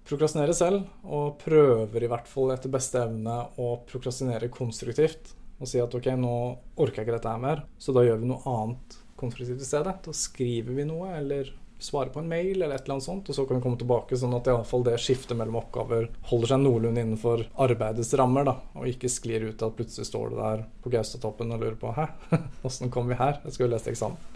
Prokrastinere 0.06 0.54
selv, 0.56 0.84
og 1.02 1.40
prøver 1.42 2.06
i 2.06 2.10
hvert 2.10 2.28
fall 2.30 2.54
etter 2.54 2.72
beste 2.72 3.02
evne 3.02 3.42
å 3.60 3.72
prokrastinere 3.88 4.48
konstruktivt. 4.54 5.34
Og 5.60 5.68
si 5.68 5.82
at 5.82 5.94
ok, 5.94 6.12
nå 6.16 6.34
orker 6.80 7.02
jeg 7.02 7.08
ikke 7.08 7.16
dette 7.18 7.32
her 7.34 7.42
mer, 7.42 7.64
så 7.76 7.92
da 7.92 8.06
gjør 8.06 8.22
vi 8.22 8.30
noe 8.30 8.54
annet 8.54 8.96
konstruktivt 9.20 9.60
i 9.60 9.68
stedet. 9.68 9.98
Da 10.06 10.14
skriver 10.16 10.78
vi 10.78 10.86
noe, 10.88 11.10
eller 11.18 11.50
svarer 11.80 12.14
på 12.14 12.22
en 12.22 12.30
mail, 12.30 12.62
eller 12.62 12.76
et 12.76 12.86
eller 12.86 12.98
annet 12.98 13.08
sånt, 13.08 13.28
og 13.28 13.36
så 13.36 13.44
kan 13.48 13.58
vi 13.58 13.64
komme 13.66 13.80
tilbake, 13.80 14.16
sånn 14.16 14.36
at 14.36 14.48
iallfall 14.48 14.86
det 14.86 14.96
skiftet 15.02 15.36
mellom 15.36 15.58
oppgaver 15.60 16.10
holder 16.30 16.54
seg 16.54 16.64
noenlunde 16.64 17.04
innenfor 17.04 17.46
arbeidets 17.66 18.12
rammer, 18.20 18.46
da, 18.48 18.56
og 18.76 18.88
ikke 18.90 19.10
sklir 19.12 19.48
ut 19.48 19.56
til 19.58 19.68
at 19.68 19.78
plutselig 19.78 20.08
står 20.08 20.32
du 20.32 20.40
der 20.40 20.66
på 20.84 20.92
Gaustatoppen 20.92 21.56
og 21.56 21.64
lurer 21.64 21.80
på 21.80 21.94
hæ, 21.96 22.10
åssen 22.68 22.92
kom 22.92 23.10
vi 23.10 23.18
her, 23.20 23.40
jeg 23.44 23.56
skal 23.56 23.68
jo 23.68 23.72
lese 23.74 23.92
eksamen. 23.94 24.29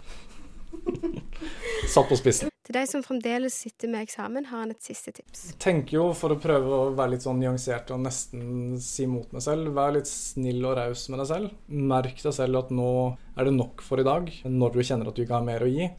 Satt 1.93 2.09
på 2.09 2.17
spissen. 2.19 2.51
Til 2.65 2.73
de 2.79 2.81
som 2.89 3.03
fremdeles 3.05 3.53
sitter 3.61 3.91
med 3.91 4.07
eksamen, 4.07 4.47
har 4.49 4.63
han 4.63 4.71
et 4.73 4.81
siste 4.81 5.11
tips. 5.13 5.51
tenker 5.61 5.99
jo, 5.99 6.05
for 6.17 6.33
å 6.33 6.39
prøve 6.41 6.65
å 6.65 6.87
være 6.97 7.13
litt 7.13 7.25
sånn 7.25 7.37
nyansert 7.41 7.91
og 7.93 8.01
nesten 8.07 8.79
si 8.81 9.05
mot 9.09 9.29
meg 9.35 9.43
selv, 9.45 9.69
vær 9.77 9.93
litt 9.93 10.09
snill 10.09 10.65
og 10.65 10.73
raus 10.79 11.03
med 11.13 11.21
deg 11.21 11.29
selv. 11.29 11.51
Merk 11.69 12.23
deg 12.23 12.33
selv 12.33 12.63
at 12.63 12.73
nå 12.73 12.89
er 13.37 13.45
det 13.45 13.53
nok 13.53 13.85
for 13.85 14.01
i 14.01 14.07
dag, 14.07 14.31
når 14.49 14.73
du 14.73 14.81
kjenner 14.81 15.11
at 15.11 15.15
du 15.19 15.21
ikke 15.25 15.37
har 15.37 15.45
mer 15.45 15.65
å 15.65 15.69
gi. 15.69 15.91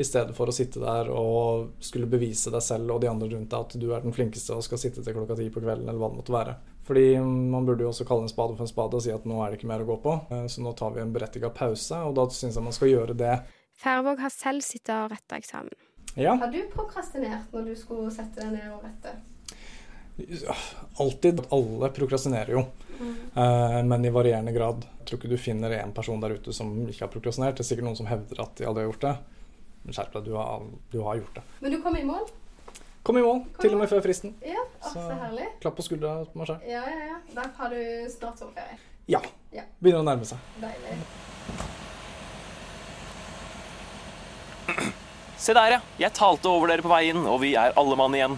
I 0.00 0.04
stedet 0.06 0.36
for 0.36 0.48
å 0.48 0.54
sitte 0.54 0.80
der 0.80 1.08
og 1.12 1.72
skulle 1.82 2.06
bevise 2.08 2.52
deg 2.52 2.62
selv 2.62 2.92
og 2.94 3.00
de 3.02 3.08
andre 3.10 3.26
rundt 3.32 3.50
deg 3.50 3.64
at 3.64 3.74
du 3.80 3.88
er 3.92 4.04
den 4.04 4.14
flinkeste 4.14 4.54
og 4.54 4.62
skal 4.64 4.78
sitte 4.80 5.02
til 5.02 5.16
klokka 5.16 5.34
ti 5.40 5.48
på 5.52 5.60
kvelden, 5.64 5.88
eller 5.88 5.98
hva 6.00 6.12
det 6.12 6.20
måtte 6.20 6.36
være. 6.36 6.54
Fordi 6.86 7.06
man 7.20 7.66
burde 7.66 7.84
jo 7.84 7.90
også 7.90 8.06
kalle 8.08 8.24
en 8.28 8.30
spade 8.32 8.54
for 8.56 8.64
en 8.64 8.70
spade 8.70 8.96
og 8.96 9.02
si 9.04 9.12
at 9.12 9.26
nå 9.28 9.40
er 9.42 9.50
det 9.50 9.58
ikke 9.58 9.72
mer 9.72 9.82
å 9.84 9.88
gå 9.88 9.96
på. 10.04 10.14
Eh, 10.30 10.46
Så 10.52 10.62
nå 10.64 10.72
tar 10.78 10.94
vi 10.94 11.02
en 11.02 11.12
berettiga 11.12 11.50
pause, 11.54 11.96
og 12.06 12.14
da 12.16 12.28
syns 12.32 12.56
jeg 12.60 12.64
man 12.64 12.76
skal 12.76 12.92
gjøre 12.92 13.16
det. 13.18 13.34
Færvåg 13.80 14.18
har 14.20 14.32
selv 14.34 14.60
sittet 14.64 14.92
og 14.96 15.10
retta 15.14 15.38
eksamen. 15.40 15.72
Ja. 16.18 16.34
Har 16.36 16.50
du 16.52 16.58
prokrastinert 16.74 17.52
når 17.54 17.70
du 17.70 17.74
skulle 17.78 18.10
sette 18.12 18.42
deg 18.42 18.52
ned 18.58 18.72
og 18.74 18.82
rette? 18.84 19.14
Alltid. 21.00 21.40
Alle 21.54 21.88
prokrastinerer 21.96 22.50
jo, 22.52 22.64
eh, 23.00 23.78
men 23.86 24.04
i 24.04 24.10
varierende 24.12 24.52
grad. 24.52 24.84
Jeg 24.98 25.06
tror 25.08 25.18
ikke 25.20 25.30
du 25.32 25.38
finner 25.40 25.72
en 25.78 25.94
person 25.96 26.20
der 26.20 26.34
ute 26.36 26.52
som 26.52 26.74
ikke 26.90 27.06
har 27.06 27.12
prokrastinert. 27.14 27.56
Det 27.56 27.64
er 27.64 27.70
sikkert 27.70 27.88
noen 27.88 27.96
som 27.96 28.10
hevder 28.10 28.42
at 28.44 28.52
de 28.58 28.66
aldri 28.68 28.84
har 28.84 28.90
gjort 28.92 29.06
det. 29.06 29.14
Men 29.86 29.96
skjerp 29.96 30.12
deg, 30.18 30.28
du 30.28 30.34
har, 30.36 30.66
du 30.92 30.98
har 31.06 31.16
gjort 31.22 31.40
det. 31.40 31.46
Men 31.64 31.72
du 31.72 31.80
kom 31.82 31.96
i 31.96 32.04
mål? 32.04 32.28
Kom 33.02 33.16
i 33.16 33.22
mål, 33.24 33.40
til 33.62 33.72
og 33.72 33.80
med 33.80 33.88
før 33.88 34.02
fristen. 34.04 34.34
Ja, 34.44 34.60
å, 34.60 34.90
så 34.90 34.98
Så- 35.00 35.16
herlig. 35.22 35.46
Klapp 35.62 35.76
på 35.78 35.86
skuldra 35.86 36.18
på 36.28 36.36
meg. 36.42 36.50
Ja, 36.68 36.84
ja, 36.84 37.00
ja. 37.14 37.16
Der 37.32 37.48
har 37.56 37.70
du 37.72 37.80
snart 38.12 38.36
sommerferie. 38.38 38.76
Ja. 39.08 39.22
Ja. 39.56 39.62
Begynner 39.80 40.04
å 40.04 40.08
nærme 40.10 40.28
seg. 40.28 40.38
Deilig. 40.60 40.98
Se 45.40 45.54
der, 45.56 45.76
ja. 45.76 45.80
Jeg 46.02 46.16
talte 46.18 46.50
over 46.50 46.68
dere 46.68 46.84
på 46.84 46.92
veien, 46.92 47.22
og 47.24 47.40
vi 47.44 47.54
er 47.56 47.72
alle 47.80 47.96
mann 47.96 48.16
igjen. 48.16 48.36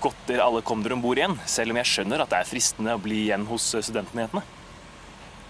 Godt 0.00 0.22
dere 0.30 0.46
alle 0.46 0.62
kom 0.64 0.80
dere 0.84 0.96
om 0.96 1.02
bord 1.04 1.20
igjen, 1.20 1.36
selv 1.44 1.74
om 1.74 1.80
jeg 1.80 1.90
skjønner 1.90 2.22
at 2.24 2.32
det 2.32 2.38
er 2.40 2.48
fristende 2.48 2.96
å 2.96 3.02
bli 3.02 3.26
igjen 3.26 3.44
hos 3.50 3.66
eh, 3.76 3.84
studentenhetene. 3.84 4.42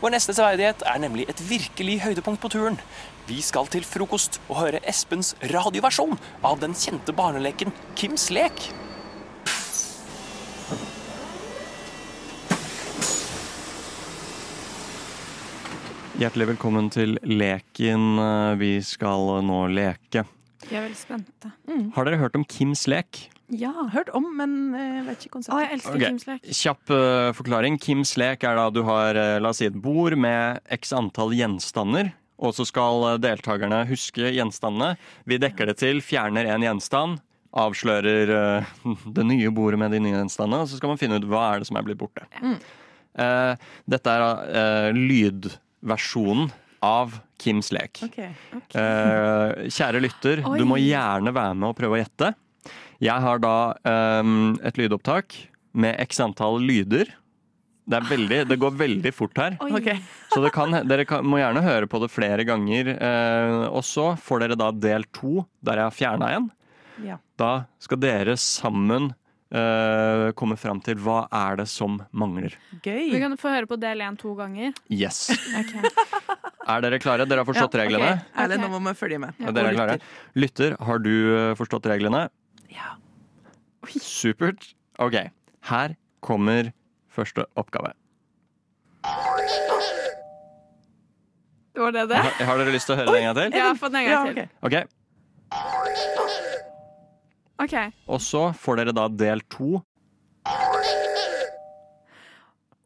Vår 0.00 0.14
neste 0.14 0.34
severdighet 0.34 0.82
er 0.88 1.00
nemlig 1.02 1.28
et 1.28 1.42
virkelig 1.44 1.98
høydepunkt 2.06 2.40
på 2.42 2.50
turen. 2.56 2.78
Vi 3.28 3.38
skal 3.44 3.68
til 3.70 3.84
frokost 3.86 4.40
og 4.48 4.62
høre 4.62 4.80
Espens 4.88 5.34
radioversjon 5.52 6.16
av 6.42 6.58
den 6.62 6.74
kjente 6.74 7.14
barneleken 7.14 7.70
Kims 8.00 8.30
lek. 8.34 8.64
Hjertelig 16.20 16.50
velkommen 16.50 16.90
til 16.92 17.14
leken 17.24 18.18
eh, 18.20 18.54
vi 18.60 18.74
skal 18.84 19.38
nå 19.40 19.60
leke. 19.72 20.20
Jeg 20.66 20.74
er 20.76 20.82
veldig 20.84 20.98
spent. 20.98 21.46
Har 21.94 22.04
dere 22.04 22.18
hørt 22.20 22.34
om 22.36 22.42
Kims 22.44 22.82
lek? 22.92 23.22
Ja, 23.48 23.70
hørt 23.94 24.10
om, 24.12 24.26
men 24.36 24.74
jeg 24.76 25.06
vet 25.06 25.24
ikke 25.24 25.38
konseptet. 25.38 25.54
Å, 25.56 25.60
jeg 25.64 25.78
elsker 25.78 25.96
okay. 25.96 26.10
Kims 26.10 26.26
lek. 26.28 26.50
Kjapp 26.58 26.92
uh, 26.92 27.28
forklaring. 27.38 27.78
Kims 27.80 28.12
lek 28.20 28.44
er 28.44 28.60
da 28.60 28.66
du 28.68 28.82
har 28.84 29.16
eh, 29.16 29.38
la 29.40 29.54
oss 29.54 29.62
si 29.62 29.70
et 29.70 29.78
bord 29.86 30.18
med 30.20 30.60
x 30.76 30.92
antall 30.98 31.32
gjenstander. 31.38 32.12
Og 32.36 32.52
så 32.58 32.68
skal 32.68 33.06
eh, 33.14 33.16
deltakerne 33.24 33.80
huske 33.88 34.34
gjenstandene. 34.36 34.98
Vi 35.24 35.40
dekker 35.40 35.72
det 35.72 35.78
til, 35.80 36.04
fjerner 36.04 36.52
en 36.52 36.68
gjenstand. 36.68 37.24
Avslører 37.64 38.34
uh, 38.60 38.76
det 39.16 39.24
nye 39.30 39.54
bordet 39.56 39.80
med 39.80 39.96
de 39.96 40.02
nye 40.04 40.18
gjenstandene. 40.18 40.68
Og 40.68 40.68
så 40.68 40.82
skal 40.82 40.92
man 40.92 41.00
finne 41.00 41.16
ut 41.16 41.30
hva 41.32 41.48
er 41.54 41.64
det 41.64 41.72
som 41.72 41.80
er 41.80 41.88
blitt 41.88 42.02
borte. 42.04 42.28
Mm. 42.44 42.60
Uh, 43.16 43.72
dette 43.96 44.20
er 44.20 44.28
uh, 44.28 44.92
lydversjonen 45.82 46.50
av 46.80 47.18
Kims 47.40 47.72
lek. 47.72 48.00
Ok. 48.04 48.18
Eh, 48.20 49.68
kjære 49.68 50.00
lytter, 50.00 50.42
Oi. 50.46 50.58
du 50.58 50.64
må 50.64 50.78
gjerne 50.80 51.32
være 51.32 51.54
med 51.56 51.70
og 51.70 51.76
prøve 51.76 51.98
å 51.98 52.00
gjette. 52.00 52.34
Jeg 53.00 53.20
har 53.20 53.40
da 53.40 53.74
eh, 53.84 54.22
et 54.68 54.76
lydopptak 54.76 55.36
med 55.72 55.96
x 56.00 56.20
antall 56.20 56.60
lyder. 56.60 57.14
Det, 57.90 57.98
er 57.98 58.06
veldig, 58.06 58.40
det 58.48 58.58
går 58.60 58.74
veldig 58.78 59.12
fort 59.12 59.38
her. 59.40 59.56
Okay. 59.60 59.98
Så 60.30 60.40
det 60.44 60.52
kan, 60.54 60.72
dere 60.86 61.04
kan, 61.08 61.24
må 61.26 61.40
gjerne 61.40 61.62
høre 61.64 61.88
på 61.90 62.00
det 62.02 62.10
flere 62.12 62.44
ganger. 62.44 62.94
eh, 62.96 63.68
og 63.68 63.84
så 63.84 64.14
får 64.20 64.44
dere 64.44 64.58
da 64.60 64.70
del 64.70 65.04
to, 65.12 65.44
der 65.64 65.80
jeg 65.80 65.88
har 65.88 65.96
fjerna 65.96 66.32
en. 66.36 66.50
Ja. 67.04 67.16
Da 67.40 67.64
skal 67.80 68.00
dere 68.02 68.36
sammen 68.36 69.14
eh, 69.50 70.30
komme 70.38 70.56
fram 70.60 70.80
til 70.84 70.98
hva 71.02 71.24
er 71.34 71.60
det 71.62 71.66
som 71.70 71.98
mangler. 72.12 72.54
Gøy. 72.84 73.10
Vi 73.12 73.20
kan 73.22 73.36
få 73.40 73.52
høre 73.54 73.68
på 73.70 73.78
del 73.80 74.02
én 74.06 74.18
to 74.20 74.34
ganger. 74.38 74.74
Yes. 74.88 75.28
Er 76.70 76.82
dere 76.84 77.00
klare? 77.02 77.24
Dere 77.26 77.42
har 77.42 77.48
forstått 77.48 77.74
Ja, 77.74 77.80
reglene? 77.82 78.10
okay. 78.30 78.58
nå 78.60 78.68
må 78.70 78.78
vi 78.84 78.92
følge 78.94 79.18
med. 79.18 79.34
Ja, 79.42 79.50
dere 79.56 79.72
er 79.72 79.78
klare? 79.78 79.94
Lytter, 80.38 80.76
har 80.78 81.00
du 81.02 81.10
eh, 81.34 81.54
forstått 81.58 81.88
reglene? 81.90 82.28
Ja. 82.70 82.92
Supert. 83.98 84.68
OK. 85.02 85.16
Her 85.66 85.96
kommer 86.22 86.70
første 87.10 87.48
oppgave. 87.58 87.90
Var 91.80 91.92
det 91.96 92.06
det? 92.10 92.16
Har, 92.20 92.44
har 92.50 92.60
dere 92.60 92.72
lyst 92.74 92.90
til 92.90 92.94
å 92.94 93.00
høre 93.00 93.14
det 93.14 93.20
en 93.22 93.28
gang 93.30 93.38
til? 93.40 93.58
Ja, 93.58 93.68
få 93.78 93.88
den 93.90 94.02
en 94.04 94.10
gang 94.10 94.34
til. 94.36 94.48
Ok, 94.66 94.76
OK. 97.60 97.74
Og 98.08 98.20
så 98.24 98.46
får 98.56 98.80
dere 98.80 98.94
da 98.96 99.08
del 99.08 99.42
to. 99.52 99.82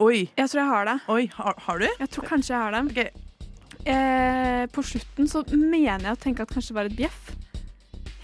Oi. 0.02 0.24
Jeg 0.36 0.50
tror 0.50 0.60
jeg 0.60 0.68
har 0.72 0.88
det. 0.90 0.96
Oi, 1.14 1.22
har, 1.36 1.54
har 1.68 1.78
du? 1.80 1.86
Jeg 2.00 2.10
tror 2.12 2.26
kanskje 2.28 2.52
jeg 2.56 2.60
har 2.64 2.74
det. 2.98 3.06
Eh, 3.84 4.64
på 4.74 4.82
slutten 4.84 5.28
så 5.30 5.44
mener 5.54 6.08
jeg 6.08 6.16
å 6.16 6.20
tenke 6.20 6.44
at 6.44 6.50
kanskje 6.52 6.72
det 6.72 6.78
var 6.80 6.88
et 6.90 6.96
bjeff. 6.98 7.20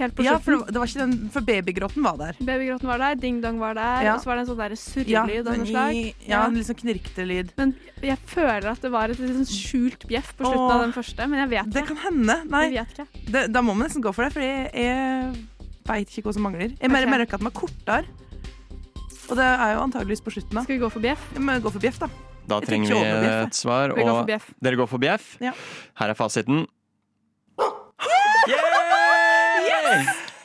Helt 0.00 0.14
på 0.16 0.24
Ja, 0.24 0.38
for, 0.40 0.56
slutten. 0.56 0.66
det 0.66 0.72
det 0.74 0.80
var 0.80 0.88
ikke 0.90 1.00
den, 1.04 1.30
for 1.34 1.44
babygråten 1.46 2.02
var 2.06 2.16
der. 2.16 2.38
Babygråten 2.40 2.88
var 2.88 3.02
der, 3.02 3.18
ding 3.20 3.40
dong 3.44 3.58
var 3.60 3.74
der, 3.76 4.02
Ja. 4.06 4.14
og 4.16 4.22
så 4.24 4.30
var 4.30 4.36
det 4.40 4.44
en 4.46 4.48
sånn 4.50 4.60
der 4.62 4.72
Ja, 4.72 4.80
surrelyd 4.80 5.40
av 5.46 5.50
den 5.52 5.60
noe 5.60 5.68
slag. 5.68 6.14
ja, 6.26 6.38
en 6.46 6.54
litt 6.56 6.66
sånn 6.70 6.78
knirkete 6.80 7.26
lyd. 7.28 7.52
Men 7.60 7.74
jeg 8.02 8.16
føler 8.32 8.70
at 8.72 8.80
det 8.80 8.90
var 8.90 9.12
et 9.12 9.20
litt 9.20 9.36
sånn 9.36 9.50
skjult 9.52 10.06
bjeff 10.08 10.32
på 10.38 10.48
slutten 10.48 10.66
Åh, 10.70 10.74
av 10.74 10.80
den 10.86 10.96
første, 10.96 11.28
men 11.28 11.38
jeg 11.44 11.50
vet 11.52 11.70
Det 11.76 11.86
kan 11.86 11.96
hende. 12.08 12.38
Nei, 12.48 12.64
Jeg 12.72 12.86
vet 12.86 12.98
ikke. 12.98 13.30
det, 13.30 13.52
da 13.52 13.60
må 13.62 13.76
man 13.76 13.86
nesten 13.86 14.02
gå 14.02 14.12
for 14.14 14.24
det, 14.24 14.32
for 14.32 14.40
jeg, 14.40 14.72
jeg 14.74 15.46
veit 15.90 16.10
ikke 16.10 16.28
hva 16.28 16.34
som 16.36 16.46
mangler. 16.46 16.74
Jeg 16.74 16.90
okay. 16.90 17.10
Merker 17.10 17.38
at 17.38 17.44
den 17.44 17.50
er 17.50 17.56
kortere. 17.60 18.04
Og 19.30 19.38
det 19.38 19.46
er 19.46 19.76
jo 19.76 19.84
antageligvis 19.84 20.24
på 20.26 20.32
slutten, 20.34 20.58
da. 20.58 20.64
Skal 20.66 20.76
vi 20.76 20.82
gå 20.82 20.90
for 20.90 21.04
bjeff? 21.04 21.30
Ja, 21.36 21.44
men 21.46 21.62
gå 21.62 21.70
for 21.70 21.82
bjeff, 21.82 22.00
da. 22.02 22.10
Da 22.50 22.58
Jeg 22.58 22.70
trenger 22.72 22.98
vi 22.98 23.30
et 23.30 23.54
svar. 23.58 23.94
Vi 23.94 24.02
går 24.02 24.10
Og 24.10 24.26
bjeff. 24.26 24.50
dere 24.58 24.80
går 24.80 24.88
for 24.90 25.02
bjeff? 25.02 25.36
Ja. 25.44 25.52
Her 26.00 26.14
er 26.14 26.18
fasiten. 26.18 26.66
Yes 28.50 28.64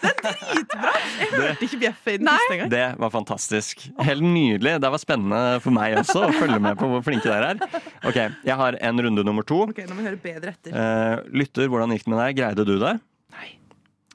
Det 0.06 0.12
er 0.12 0.36
Dritbra! 0.36 0.92
Jeg 1.16 1.30
hørte 1.32 1.66
ikke 1.66 1.80
bjeffet 1.82 2.12
i 2.14 2.20
den 2.20 2.30
første 2.30 2.58
gang. 2.60 2.70
Det 2.72 2.84
var 3.02 3.12
fantastisk. 3.14 3.86
Helt 4.06 4.26
nydelig. 4.26 4.76
Det 4.84 4.92
var 4.94 5.02
spennende 5.02 5.42
for 5.64 5.76
meg 5.76 5.98
også 6.02 6.28
å 6.28 6.32
følge 6.36 6.60
med 6.62 6.78
på 6.80 6.90
hvor 6.92 7.04
flinke 7.06 7.30
dere 7.32 7.56
er. 7.56 7.82
Ok, 8.06 8.20
Jeg 8.46 8.60
har 8.62 8.78
en 8.90 9.04
runde 9.08 9.26
nummer 9.26 9.46
to. 9.48 9.64
Ok, 9.70 9.82
Nå 9.88 9.96
må 9.96 10.04
vi 10.04 10.10
høre 10.10 10.22
bedre 10.22 10.54
etter. 10.54 10.76
Eh, 10.76 11.26
lytter, 11.42 11.70
hvordan 11.72 11.96
gikk 11.96 12.06
det 12.06 12.14
med 12.14 12.22
deg? 12.22 12.40
Greide 12.42 12.68
du 12.68 12.76
det? 12.82 12.96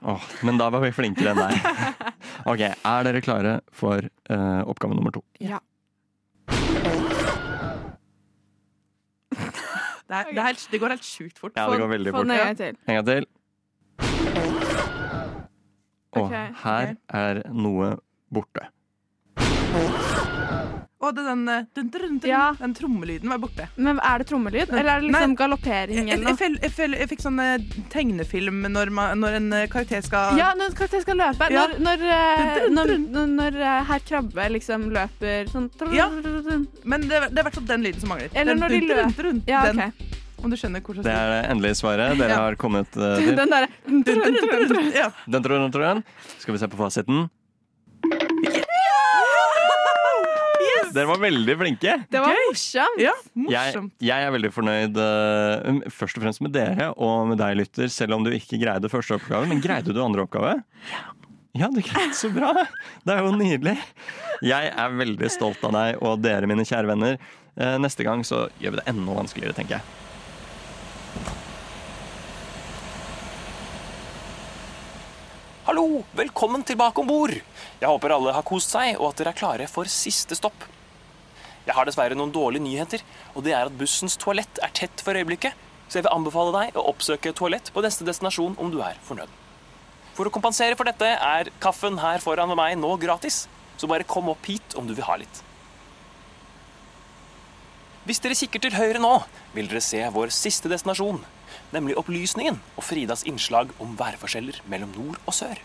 Åh, 0.02 0.22
men 0.42 0.56
da 0.60 0.70
var 0.72 0.80
vi 0.84 0.92
flinkere 0.96 1.34
enn 1.34 1.42
deg. 1.42 1.54
Ok, 2.50 2.62
Er 2.64 3.04
dere 3.04 3.20
klare 3.20 3.58
for 3.76 4.00
uh, 4.00 4.62
oppgave 4.64 4.96
nummer 4.96 5.12
to? 5.12 5.20
Ja. 5.44 5.58
Det, 10.10 10.16
er, 10.16 10.24
det, 10.32 10.38
er 10.40 10.46
helt, 10.48 10.64
det 10.72 10.80
går 10.82 10.94
helt 10.96 11.04
sjukt 11.06 11.38
fort. 11.38 11.52
Ja, 11.54 11.68
det 11.70 11.78
går 11.78 11.92
veldig 11.92 12.14
fort. 12.16 12.26
en 12.26 12.40
gang 12.40 12.56
til. 12.58 12.80
En 12.88 12.94
gang 12.98 13.06
til. 13.06 13.28
Og 16.16 16.24
okay, 16.24 16.48
her 16.64 16.96
er 17.14 17.42
noe 17.54 17.92
borte. 18.34 18.66
Og 21.00 21.14
det, 21.16 21.22
den, 21.24 21.48
eh, 21.48 21.62
dun, 21.74 21.86
dun, 21.88 22.18
dun, 22.20 22.28
Ja. 22.28 22.52
den 22.58 22.74
trommelyden 22.76 23.30
var 23.32 23.38
borte. 23.40 23.64
Men 23.80 23.96
er 24.04 24.18
det 24.20 24.26
trommelyd, 24.28 24.68
eller 24.68 24.84
er 24.84 25.00
det 25.00 25.06
liksom 25.08 25.30
Nei, 25.32 25.38
galoppering 25.40 26.08
Jeg, 26.10 26.18
eller 26.18 26.34
jeg, 26.36 26.58
jeg, 26.60 26.90
jeg 27.00 27.08
fikk 27.08 27.22
sånn 27.24 27.38
eh, 27.40 27.62
tegnefilm 27.94 28.58
når, 28.68 28.90
man, 28.92 29.18
når 29.22 29.38
en 29.38 29.48
eh, 29.56 29.66
karakter 29.72 30.04
skal 30.04 30.36
Ja, 30.36 30.50
når 30.58 30.66
en 30.74 30.76
karakter 30.76 31.00
skal 31.06 31.16
løpe. 31.22 31.48
Ja. 31.56 31.64
Når, 31.72 31.78
når, 31.80 32.04
Dun, 32.04 32.74
når, 32.76 32.92
dun, 32.92 33.06
når, 33.16 33.32
når 33.40 33.58
herr 33.88 34.04
Krabbe 34.10 34.48
liksom 34.58 34.90
løper 34.92 35.48
sånn 35.54 35.70
Ja, 35.96 36.10
men 36.84 37.08
det, 37.08 37.24
det 37.32 37.38
er 37.38 37.40
i 37.40 37.48
hvert 37.48 37.54
fall 37.62 37.68
den 37.72 37.88
lyden 37.88 38.00
som 38.04 38.12
mangler. 38.12 38.28
Eller 38.34 38.52
Den 38.52 38.60
når 38.60 38.68
de 38.76 38.80
dun, 38.80 38.88
dun, 38.92 38.96
løper. 39.00 39.30
dun, 39.32 39.42
Ja, 39.48 39.64
den. 39.72 39.92
Om 40.40 40.48
du 40.52 40.56
skjønner 40.56 40.80
hvordan 40.84 41.04
Det 41.04 41.12
er 41.16 41.28
det 41.32 41.40
endelige 41.50 41.76
svaret 41.80 42.16
dere 42.20 42.28
Ja. 42.36 42.44
har 42.44 42.54
kommet 42.60 42.92
til. 42.96 43.34
Den 43.40 43.50
derre 43.56 43.68
ja. 44.94 45.10
Den 45.28 45.42
tror 45.44 45.56
jeg, 45.64 45.72
tror 45.72 45.84
jeg. 45.88 46.04
Skal 46.40 46.54
vi 46.54 46.58
se 46.62 46.68
på 46.68 46.76
fasiten. 46.80 47.30
Dere 50.90 51.06
var 51.06 51.20
veldig 51.22 51.54
flinke. 51.60 51.92
Det 52.10 52.20
var 52.22 52.34
morsomt. 52.48 52.98
Ja, 52.98 53.12
Jeg, 53.14 53.44
morsomt. 53.46 53.92
jeg 54.02 54.24
er 54.26 54.32
veldig 54.34 54.50
fornøyd 54.54 54.98
eh, 54.98 55.78
først 55.94 56.18
og 56.18 56.24
fremst 56.24 56.42
med 56.42 56.52
dere 56.56 56.88
og 56.96 57.28
med 57.30 57.38
deg, 57.38 57.56
lytter, 57.60 57.90
selv 57.94 58.16
om 58.18 58.24
du 58.26 58.32
ikke 58.34 58.58
greide 58.62 58.90
første 58.90 59.14
oppgave. 59.20 59.46
Men 59.50 59.62
greide 59.62 59.94
du 59.94 60.00
andre 60.02 60.24
oppgave? 60.26 60.56
Ja, 61.58 61.68
du 61.70 61.80
greide 61.82 62.14
så 62.18 62.30
bra! 62.34 62.50
Det 63.06 63.14
er 63.14 63.22
jo 63.26 63.30
nydelig. 63.38 63.76
Jeg 64.46 64.72
er 64.74 64.98
veldig 64.98 65.30
stolt 65.34 65.62
av 65.68 65.74
deg 65.78 66.02
og 66.02 66.20
dere, 66.24 66.50
mine 66.50 66.66
kjære 66.66 66.90
venner. 66.90 67.18
Eh, 67.54 67.76
Neste 67.82 68.06
gang 68.06 68.26
så 68.26 68.48
gjør 68.62 68.76
vi 68.76 68.82
det 68.82 68.88
enda 68.90 69.18
vanskeligere, 69.20 69.54
tenker 69.58 69.78
jeg. 69.78 69.86
Hallo, 75.64 76.02
velkommen 76.16 76.62
tilbake 76.66 77.00
om 77.00 77.06
bord. 77.06 77.34
Jeg 77.80 77.88
håper 77.88 78.14
alle 78.14 78.32
har 78.34 78.44
kost 78.46 78.72
seg, 78.74 78.96
og 78.98 79.10
at 79.12 79.20
dere 79.20 79.32
er 79.34 79.38
klare 79.38 79.68
for 79.70 79.90
siste 79.90 80.36
stopp. 80.38 80.64
Jeg 81.70 81.76
har 81.76 81.86
dessverre 81.86 82.16
noen 82.18 82.32
dårlige 82.34 82.64
nyheter, 82.64 83.02
og 83.30 83.44
det 83.46 83.52
er 83.54 83.68
at 83.68 83.76
bussens 83.78 84.16
toalett 84.18 84.58
er 84.58 84.72
tett 84.74 85.04
for 85.06 85.14
øyeblikket, 85.14 85.54
så 85.86 86.00
jeg 86.00 86.06
vil 86.08 86.16
anbefale 86.16 86.50
deg 86.56 86.78
å 86.80 86.88
oppsøke 86.90 87.30
toalett 87.38 87.70
på 87.70 87.84
neste 87.84 88.02
destinasjon 88.08 88.56
om 88.58 88.72
du 88.74 88.80
er 88.82 88.98
fornøyd. 89.06 89.30
For 90.18 90.26
å 90.26 90.34
kompensere 90.34 90.74
for 90.74 90.90
dette 90.90 91.12
er 91.14 91.52
kaffen 91.62 92.00
her 92.02 92.18
foran 92.24 92.50
meg 92.58 92.74
nå 92.82 92.90
gratis, 92.98 93.44
så 93.78 93.86
bare 93.86 94.02
kom 94.02 94.32
opp 94.34 94.50
hit 94.50 94.74
om 94.74 94.90
du 94.90 94.96
vil 94.96 95.06
ha 95.06 95.20
litt. 95.22 95.44
Hvis 98.02 98.18
dere 98.18 98.34
kikker 98.34 98.66
til 98.66 98.74
høyre 98.74 98.98
nå, 98.98 99.14
vil 99.54 99.70
dere 99.70 99.86
se 99.86 100.02
vår 100.10 100.34
siste 100.34 100.72
destinasjon, 100.72 101.22
nemlig 101.70 102.00
opplysningen 102.02 102.58
og 102.74 102.82
Fridas 102.82 103.22
innslag 103.30 103.70
om 103.78 103.94
værforskjeller 103.94 104.58
mellom 104.66 104.90
nord 104.98 105.22
og 105.22 105.36
sør. 105.38 105.62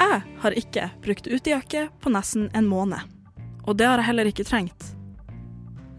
Jeg 0.00 0.29
har 0.40 0.56
ikke 0.56 0.88
brukt 1.04 1.28
utejakke 1.28 1.88
på 2.00 2.12
nesten 2.12 2.48
en 2.56 2.68
måned. 2.68 3.00
Og 3.68 3.76
det 3.76 3.86
har 3.86 4.00
jeg 4.00 4.10
heller 4.10 4.30
ikke 4.30 4.46
trengt. 4.48 4.94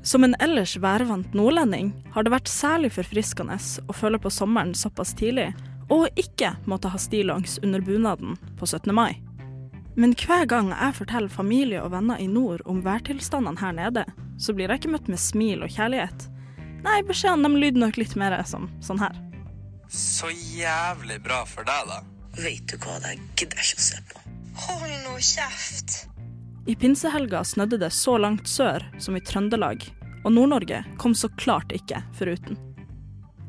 Som 0.03 0.23
en 0.25 0.35
ellers 0.41 0.77
værvant 0.81 1.33
nordlending 1.37 1.91
har 2.13 2.25
det 2.25 2.33
vært 2.33 2.49
særlig 2.49 2.89
forfriskende 2.95 3.57
å 3.85 3.93
føle 3.93 4.17
på 4.21 4.31
sommeren 4.33 4.73
såpass 4.77 5.13
tidlig, 5.17 5.51
og 5.91 6.07
ikke 6.17 6.55
måtte 6.65 6.89
ha 6.89 6.97
stillongs 7.01 7.59
under 7.61 7.83
bunaden 7.85 8.37
på 8.57 8.65
17. 8.65 8.89
mai. 8.95 9.21
Men 9.95 10.15
hver 10.15 10.47
gang 10.49 10.71
jeg 10.71 10.97
forteller 11.01 11.29
familie 11.29 11.81
og 11.83 11.91
venner 11.93 12.21
i 12.21 12.29
nord 12.31 12.63
om 12.65 12.79
værtilstandene 12.85 13.59
her 13.59 13.75
nede, 13.75 14.05
så 14.39 14.55
blir 14.55 14.71
jeg 14.71 14.81
ikke 14.81 14.93
møtt 14.95 15.11
med 15.11 15.21
smil 15.21 15.65
og 15.65 15.73
kjærlighet. 15.75 16.29
Nei, 16.81 17.01
beskjedene 17.05 17.51
de 17.51 17.61
lyder 17.61 17.83
nok 17.83 17.99
litt 17.99 18.15
mer 18.17 18.39
som 18.47 18.71
sånn 18.81 19.03
her. 19.03 19.19
Så 19.91 20.31
jævlig 20.31 21.19
bra 21.21 21.43
for 21.45 21.67
deg, 21.67 21.91
da. 21.91 21.99
Vet 22.39 22.71
du 22.71 22.77
hva, 22.79 22.95
det 23.03 23.17
gidder 23.35 23.59
jeg 23.59 23.73
ikke 23.73 23.83
å 23.83 23.87
se 23.89 24.03
på. 24.07 24.20
Hold 24.55 24.95
nå 25.05 25.17
kjeft! 25.17 26.07
I 26.67 26.75
pinsehelga 26.75 27.43
snødde 27.43 27.77
det 27.81 27.89
så 27.93 28.17
langt 28.17 28.47
sør 28.47 28.83
som 29.01 29.15
i 29.17 29.21
Trøndelag, 29.25 29.85
og 30.23 30.33
Nord-Norge 30.35 30.83
kom 31.01 31.15
så 31.17 31.29
klart 31.39 31.73
ikke 31.73 32.03
foruten. 32.17 32.59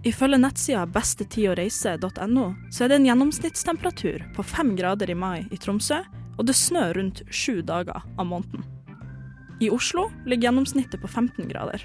Ifølge 0.03 0.39
nettsida 0.41 0.87
bestetidåreise.no 0.91 2.47
så 2.73 2.85
er 2.85 2.91
det 2.91 2.97
en 2.99 3.07
gjennomsnittstemperatur 3.07 4.25
på 4.35 4.45
fem 4.47 4.73
grader 4.79 5.13
i 5.13 5.19
mai 5.19 5.45
i 5.53 5.59
Tromsø, 5.61 6.01
og 6.39 6.49
det 6.49 6.57
snør 6.59 6.97
rundt 6.99 7.23
sju 7.31 7.61
dager 7.63 8.01
av 8.01 8.27
måneden. 8.27 8.65
I 9.63 9.71
Oslo 9.71 10.09
ligger 10.27 10.49
gjennomsnittet 10.49 11.03
på 11.03 11.11
15 11.11 11.47
grader. 11.53 11.85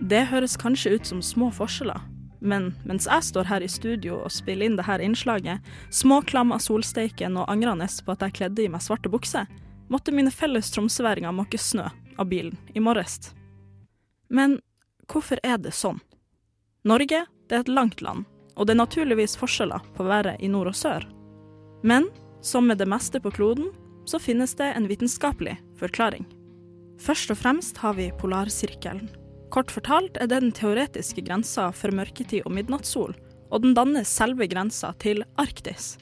Det 0.00 0.22
høres 0.30 0.56
kanskje 0.56 0.94
ut 0.96 1.10
som 1.10 1.20
små 1.20 1.50
forskjeller, 1.52 2.00
men 2.40 2.70
mens 2.88 3.06
jeg 3.08 3.24
står 3.24 3.48
her 3.50 3.64
i 3.64 3.68
studio 3.68 4.22
og 4.24 4.32
spiller 4.32 4.66
inn 4.66 4.78
dette 4.78 4.98
innslaget, 5.04 5.60
småklam 5.92 6.54
av 6.56 6.62
solsteiken 6.64 7.36
og 7.36 7.50
angrende 7.52 7.88
på 8.04 8.14
at 8.14 8.24
jeg 8.26 8.36
kledde 8.40 8.64
i 8.64 8.70
meg 8.72 8.84
svarte 8.84 9.12
bukser, 9.12 9.48
måtte 9.92 10.14
mine 10.14 10.32
felles 10.32 10.70
tromsøværinger 10.72 11.34
måke 11.36 11.58
snø 11.58 11.88
av 12.18 12.28
bilen 12.30 12.56
i 12.74 12.80
morges. 12.80 13.34
Men 14.30 14.58
hvorfor 15.10 15.40
er 15.42 15.58
det 15.58 15.74
sånn? 15.76 16.00
Norge 16.86 17.26
det 17.50 17.56
er 17.56 17.64
et 17.64 17.72
langt 17.72 18.00
land, 18.00 18.24
og 18.56 18.66
det 18.66 18.76
er 18.76 18.82
naturligvis 18.82 19.36
forskjeller 19.40 19.84
på 19.96 20.06
været 20.06 20.40
i 20.40 20.48
nord 20.48 20.70
og 20.70 20.78
sør. 20.78 21.04
Men 21.82 22.08
som 22.40 22.66
med 22.66 22.78
det 22.80 22.88
meste 22.88 23.20
på 23.20 23.32
kloden, 23.34 23.68
så 24.08 24.18
finnes 24.18 24.54
det 24.56 24.72
en 24.74 24.88
vitenskapelig 24.88 25.58
forklaring. 25.80 26.24
Først 27.00 27.32
og 27.32 27.40
fremst 27.40 27.80
har 27.80 27.96
vi 27.96 28.10
polarsirkelen. 28.20 29.08
Kort 29.50 29.72
fortalt 29.74 30.18
er 30.20 30.28
det 30.30 30.38
den 30.44 30.52
teoretiske 30.54 31.24
grensa 31.26 31.70
for 31.74 31.90
mørketid 31.94 32.44
og 32.46 32.54
midnattssol, 32.54 33.16
og 33.50 33.64
den 33.64 33.74
danner 33.74 34.06
selve 34.06 34.46
grensa 34.50 34.92
til 35.02 35.24
Arktis. 35.42 35.96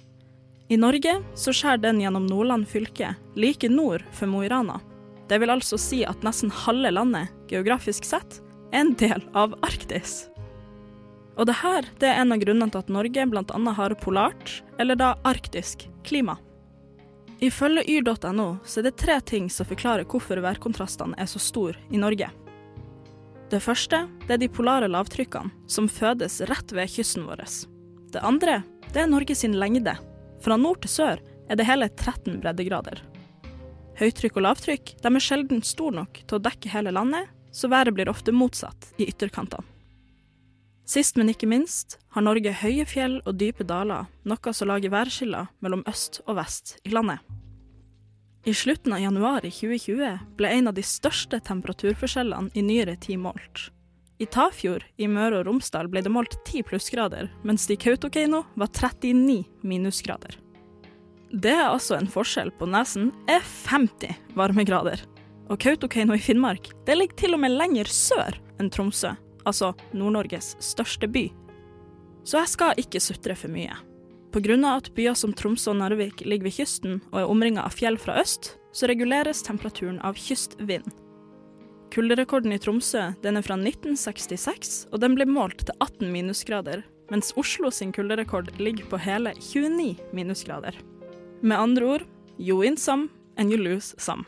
I 0.69 0.77
Norge 0.77 1.15
så 1.33 1.55
skjærer 1.57 1.81
den 1.81 2.03
gjennom 2.03 2.27
Nordland 2.29 2.69
fylke, 2.69 3.15
like 3.41 3.71
nord 3.73 4.05
for 4.13 4.29
Mo 4.29 4.43
i 4.45 4.51
Rana. 4.53 4.83
Det 5.29 5.39
vil 5.41 5.53
altså 5.53 5.79
si 5.81 6.03
at 6.05 6.25
nesten 6.25 6.53
halve 6.53 6.93
landet, 6.93 7.33
geografisk 7.49 8.05
sett, 8.05 8.43
er 8.69 8.85
en 8.85 8.93
del 9.01 9.25
av 9.33 9.57
Arktis. 9.65 10.27
Og 11.39 11.49
det 11.49 11.57
her 11.63 11.89
det 12.03 12.11
er 12.11 12.21
en 12.21 12.35
av 12.35 12.43
grunnene 12.43 12.69
til 12.75 12.83
at 12.83 12.93
Norge 12.93 13.25
bl.a. 13.31 13.73
har 13.79 13.97
polart, 14.03 14.59
eller 14.77 14.99
da 14.99 15.15
arktisk, 15.25 15.87
klima. 16.05 16.37
Ifølge 17.41 17.87
yr.no 17.87 18.49
så 18.67 18.81
er 18.81 18.89
det 18.89 18.99
tre 18.99 19.21
ting 19.23 19.49
som 19.49 19.69
forklarer 19.69 20.05
hvorfor 20.05 20.43
værkontrastene 20.43 21.17
er 21.17 21.31
så 21.31 21.41
store 21.41 21.79
i 21.95 22.01
Norge. 22.03 22.29
Det 23.49 23.63
første 23.65 24.03
det 24.27 24.35
er 24.35 24.41
de 24.43 24.51
polare 24.53 24.91
lavtrykkene 24.93 25.69
som 25.73 25.87
fødes 25.89 26.43
rett 26.51 26.73
ved 26.77 26.91
kysten 26.93 27.25
vår. 27.25 27.41
Det 28.13 28.21
andre 28.21 28.61
det 28.93 29.01
er 29.03 29.09
Norge 29.09 29.37
sin 29.37 29.57
lengde. 29.57 29.95
Fra 30.45 30.59
nord 30.61 30.83
til 30.85 30.93
sør 30.93 31.23
er 31.49 31.57
det 31.57 31.65
hele 31.69 31.89
13 31.89 32.43
breddegrader. 32.43 33.01
Høytrykk 33.99 34.37
og 34.37 34.45
lavtrykk 34.45 34.93
er 35.01 35.19
sjelden 35.25 35.65
store 35.65 36.03
nok 36.03 36.21
til 36.21 36.37
å 36.37 36.45
dekke 36.45 36.71
hele 36.75 36.93
landet, 36.93 37.33
så 37.51 37.73
været 37.73 37.97
blir 37.97 38.13
ofte 38.13 38.37
motsatt 38.37 38.93
i 39.01 39.09
ytterkantene. 39.09 39.65
Sist, 40.89 41.19
men 41.21 41.29
ikke 41.29 41.49
minst, 41.49 41.99
har 42.17 42.25
Norge 42.25 42.53
høye 42.63 42.87
fjell 42.89 43.19
og 43.29 43.37
dype 43.37 43.65
daler, 43.69 44.07
noe 44.25 44.53
som 44.57 44.71
lager 44.71 44.93
værskiller 44.93 45.51
mellom 45.61 45.83
øst 45.89 46.23
og 46.25 46.39
vest 46.39 46.79
i 46.89 46.95
landet. 46.97 47.21
I 48.49 48.55
slutten 48.55 48.93
av 48.93 49.01
januar 49.01 49.45
i 49.45 49.51
2020 49.51 50.19
ble 50.37 50.49
en 50.49 50.71
av 50.71 50.75
de 50.75 50.81
største 50.83 51.37
temperaturforskjellene 51.45 52.49
i 52.57 52.63
nyere 52.65 52.95
tid 52.97 53.19
målt. 53.21 53.67
I 54.19 54.25
Tafjord 54.25 54.87
i 54.97 55.05
Møre 55.05 55.43
og 55.43 55.51
Romsdal 55.51 55.91
ble 55.93 56.01
det 56.01 56.13
målt 56.15 56.39
10 56.49 56.65
plussgrader, 56.71 57.29
mens 57.45 57.67
det 57.69 57.77
i 57.77 57.83
Kautokeino 57.83 58.41
var 58.57 58.71
39 58.73 59.43
minusgrader. 59.61 60.39
Det 61.29 61.53
er 61.53 61.67
altså 61.67 61.99
en 61.99 62.09
forskjell 62.09 62.49
på 62.57 62.71
nesen 62.73 63.11
er 63.29 63.45
50 63.69 64.17
varmegrader. 64.41 65.05
Og 65.53 65.61
Kautokeino 65.61 66.17
i 66.17 66.25
Finnmark 66.25 66.73
det 66.89 66.97
ligger 66.97 67.21
til 67.21 67.37
og 67.37 67.45
med 67.45 67.53
lenger 67.53 67.93
sør 67.93 68.41
enn 68.57 68.73
Tromsø, 68.73 69.13
altså 69.45 69.75
Nord-Norges 69.93 70.55
største 70.65 71.05
by. 71.05 71.27
Så 72.25 72.41
jeg 72.41 72.55
skal 72.57 72.81
ikke 72.81 73.05
sutre 73.11 73.37
for 73.37 73.53
mye. 73.53 73.77
Av 74.29 74.65
at 74.77 74.91
byer 74.95 75.15
som 75.17 75.33
Tromsø 75.33 75.73
og 75.73 75.79
Narvik 75.81 76.21
ligger 76.27 76.51
ved 76.51 76.57
kysten 76.59 77.01
og 77.13 77.21
er 77.21 77.31
omringa 77.33 77.63
av 77.65 77.73
fjell 77.73 77.97
fra 77.99 78.19
øst, 78.21 78.59
så 78.73 78.87
reguleres 78.87 79.43
temperaturen 79.43 79.99
av 80.05 80.15
kystvind. 80.21 80.85
Kulderekorden 81.91 82.53
i 82.53 82.59
Tromsø 82.61 83.15
den 83.23 83.41
er 83.41 83.43
fra 83.43 83.57
1966, 83.57 84.89
og 84.93 85.01
den 85.01 85.17
ble 85.17 85.25
målt 85.25 85.65
til 85.65 85.75
18 85.81 86.13
minusgrader, 86.13 86.85
mens 87.09 87.33
Oslo 87.41 87.71
sin 87.73 87.93
kulderekord 87.97 88.53
ligger 88.61 88.85
på 88.91 89.01
hele 89.01 89.33
29 89.41 89.97
minusgrader. 90.13 90.77
Med 91.41 91.57
andre 91.57 91.87
ord 91.87 92.05
you 92.39 92.61
win 92.61 92.77
some 92.77 93.09
and 93.37 93.51
you 93.51 93.57
lose 93.57 93.95
some. 93.97 94.25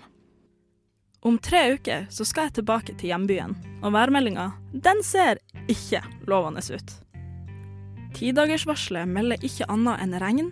Om 1.20 1.38
tre 1.38 1.74
uker 1.74 2.06
så 2.10 2.24
skal 2.24 2.48
jeg 2.48 2.56
tilbake 2.62 2.96
til 2.96 3.12
hjembyen, 3.12 3.52
og 3.84 3.92
værmeldinga 3.92 4.48
den 4.72 5.04
ser 5.04 5.42
ikke 5.68 6.00
lovende 6.26 6.64
ut. 6.72 7.09
Tidagersvarselet 8.16 9.08
melder 9.08 9.46
ikke 9.46 9.68
annet 9.70 10.02
enn 10.02 10.18
regn, 10.22 10.50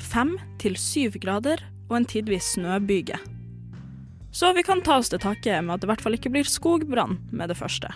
fem 0.00 0.34
til 0.62 0.76
syv 0.80 1.18
grader 1.22 1.62
og 1.90 1.98
en 2.00 2.08
tidvis 2.08 2.54
snøbyge. 2.56 3.18
Så 4.34 4.50
vi 4.56 4.64
kan 4.66 4.82
ta 4.82 4.98
oss 4.98 5.12
til 5.12 5.22
takke 5.22 5.60
med 5.62 5.76
at 5.76 5.82
det 5.82 5.86
i 5.86 5.92
hvert 5.92 6.02
fall 6.02 6.16
ikke 6.16 6.32
blir 6.34 6.48
skogbrann 6.48 7.20
med 7.30 7.52
det 7.52 7.58
første. 7.60 7.92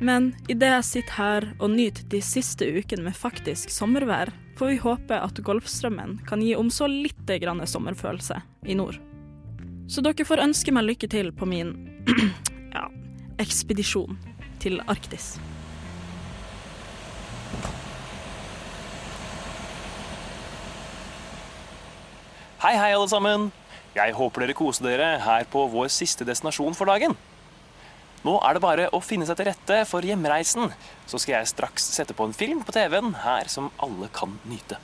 Men 0.00 0.30
idet 0.48 0.72
jeg 0.72 0.86
sitter 0.88 1.16
her 1.18 1.46
og 1.60 1.74
nyter 1.74 2.06
de 2.10 2.22
siste 2.24 2.66
ukene 2.66 3.04
med 3.04 3.16
faktisk 3.16 3.70
sommervær, 3.70 4.32
får 4.56 4.72
vi 4.72 4.80
håpe 4.80 5.16
at 5.16 5.38
Golfstrømmen 5.44 6.18
kan 6.26 6.42
gi 6.42 6.54
om 6.56 6.72
så 6.72 6.88
lite 6.90 7.38
grann 7.40 7.62
sommerfølelse 7.68 8.40
i 8.66 8.76
nord. 8.80 8.98
Så 9.90 10.02
dere 10.04 10.26
får 10.26 10.42
ønske 10.48 10.72
meg 10.72 10.88
lykke 10.88 11.08
til 11.12 11.30
på 11.36 11.48
min 11.48 11.74
ja, 12.76 12.88
ekspedisjon 13.42 14.18
til 14.62 14.80
Arktis. 14.88 15.34
Hei, 22.60 22.74
hei, 22.76 22.90
alle 22.92 23.08
sammen. 23.08 23.46
Jeg 23.94 24.12
håper 24.12 24.42
dere 24.42 24.52
koser 24.52 24.84
dere 24.84 25.04
her 25.24 25.46
på 25.48 25.62
vår 25.72 25.86
siste 25.88 26.26
destinasjon 26.28 26.74
for 26.76 26.90
dagen. 26.90 27.14
Nå 28.20 28.34
er 28.44 28.52
det 28.52 28.60
bare 28.60 28.88
å 28.92 29.00
finne 29.00 29.24
seg 29.24 29.38
til 29.38 29.48
rette 29.48 29.78
for 29.88 30.04
hjemreisen, 30.04 30.68
så 31.08 31.16
skal 31.22 31.38
jeg 31.38 31.48
straks 31.54 31.88
sette 31.94 32.12
på 32.18 32.26
en 32.28 32.36
film 32.36 32.60
på 32.60 32.74
TV-en 32.76 33.14
her 33.22 33.48
som 33.48 33.70
alle 33.80 34.10
kan 34.12 34.36
nyte. 34.44 34.76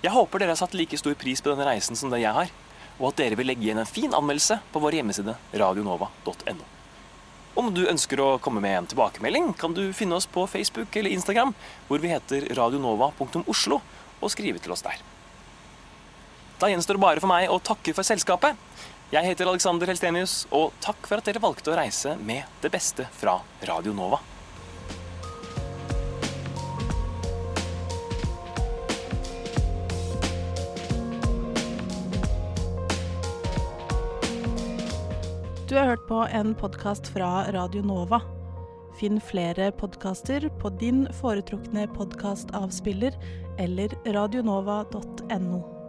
Jeg 0.00 0.14
håper 0.16 0.40
dere 0.40 0.54
har 0.56 0.62
satt 0.62 0.78
like 0.80 0.96
stor 0.96 1.18
pris 1.20 1.44
på 1.44 1.52
denne 1.52 1.68
reisen 1.68 2.00
som 2.00 2.08
det 2.08 2.22
jeg 2.24 2.32
har, 2.32 2.56
og 2.96 3.10
at 3.10 3.20
dere 3.20 3.36
vil 3.36 3.52
legge 3.52 3.68
igjen 3.68 3.84
en 3.84 3.92
fin 3.92 4.16
anmeldelse 4.16 4.62
på 4.72 4.80
vår 4.80 4.96
hjemmeside 4.96 5.36
radionova.no. 5.52 6.72
Om 7.60 7.72
du 7.76 7.84
ønsker 7.84 8.24
å 8.24 8.32
komme 8.40 8.64
med 8.64 8.78
en 8.78 8.92
tilbakemelding, 8.94 9.52
kan 9.60 9.76
du 9.76 9.90
finne 9.92 10.16
oss 10.16 10.24
på 10.24 10.48
Facebook 10.48 10.96
eller 10.96 11.12
Instagram, 11.12 11.52
hvor 11.84 12.00
vi 12.00 12.16
heter 12.16 12.48
radionova.oslo, 12.56 13.84
og 14.24 14.38
skrive 14.40 14.64
til 14.64 14.72
oss 14.72 14.88
der. 14.88 15.04
Da 16.60 16.68
gjenstår 16.68 16.98
det 16.98 17.00
bare 17.00 17.20
for 17.22 17.30
meg 17.30 17.48
å 17.48 17.56
takke 17.64 17.94
for 17.96 18.04
selskapet. 18.04 18.58
Jeg 19.10 19.24
heter 19.24 19.48
Alexander 19.48 19.88
Helstenius, 19.88 20.44
og 20.52 20.74
takk 20.84 21.08
for 21.08 21.16
at 21.16 21.24
dere 21.24 21.40
valgte 21.40 21.72
å 21.72 21.78
reise 21.78 22.12
med 22.20 22.44
det 22.60 22.68
beste 22.74 23.06
fra 23.16 23.38
Radio 23.64 23.94
Nova. 23.96 24.20
Du 35.64 35.76
har 35.78 35.94
hørt 35.94 36.06
på 36.12 36.20
en 36.28 36.52
podkast 36.60 37.08
fra 37.16 37.48
Radio 37.56 37.80
Nova. 37.80 38.20
Finn 39.00 39.16
flere 39.22 39.72
podkaster 39.72 40.50
på 40.60 40.76
din 40.76 41.06
foretrukne 41.22 41.88
podkastavspiller 41.96 43.16
eller 43.56 43.94
radionova.no. 44.04 45.79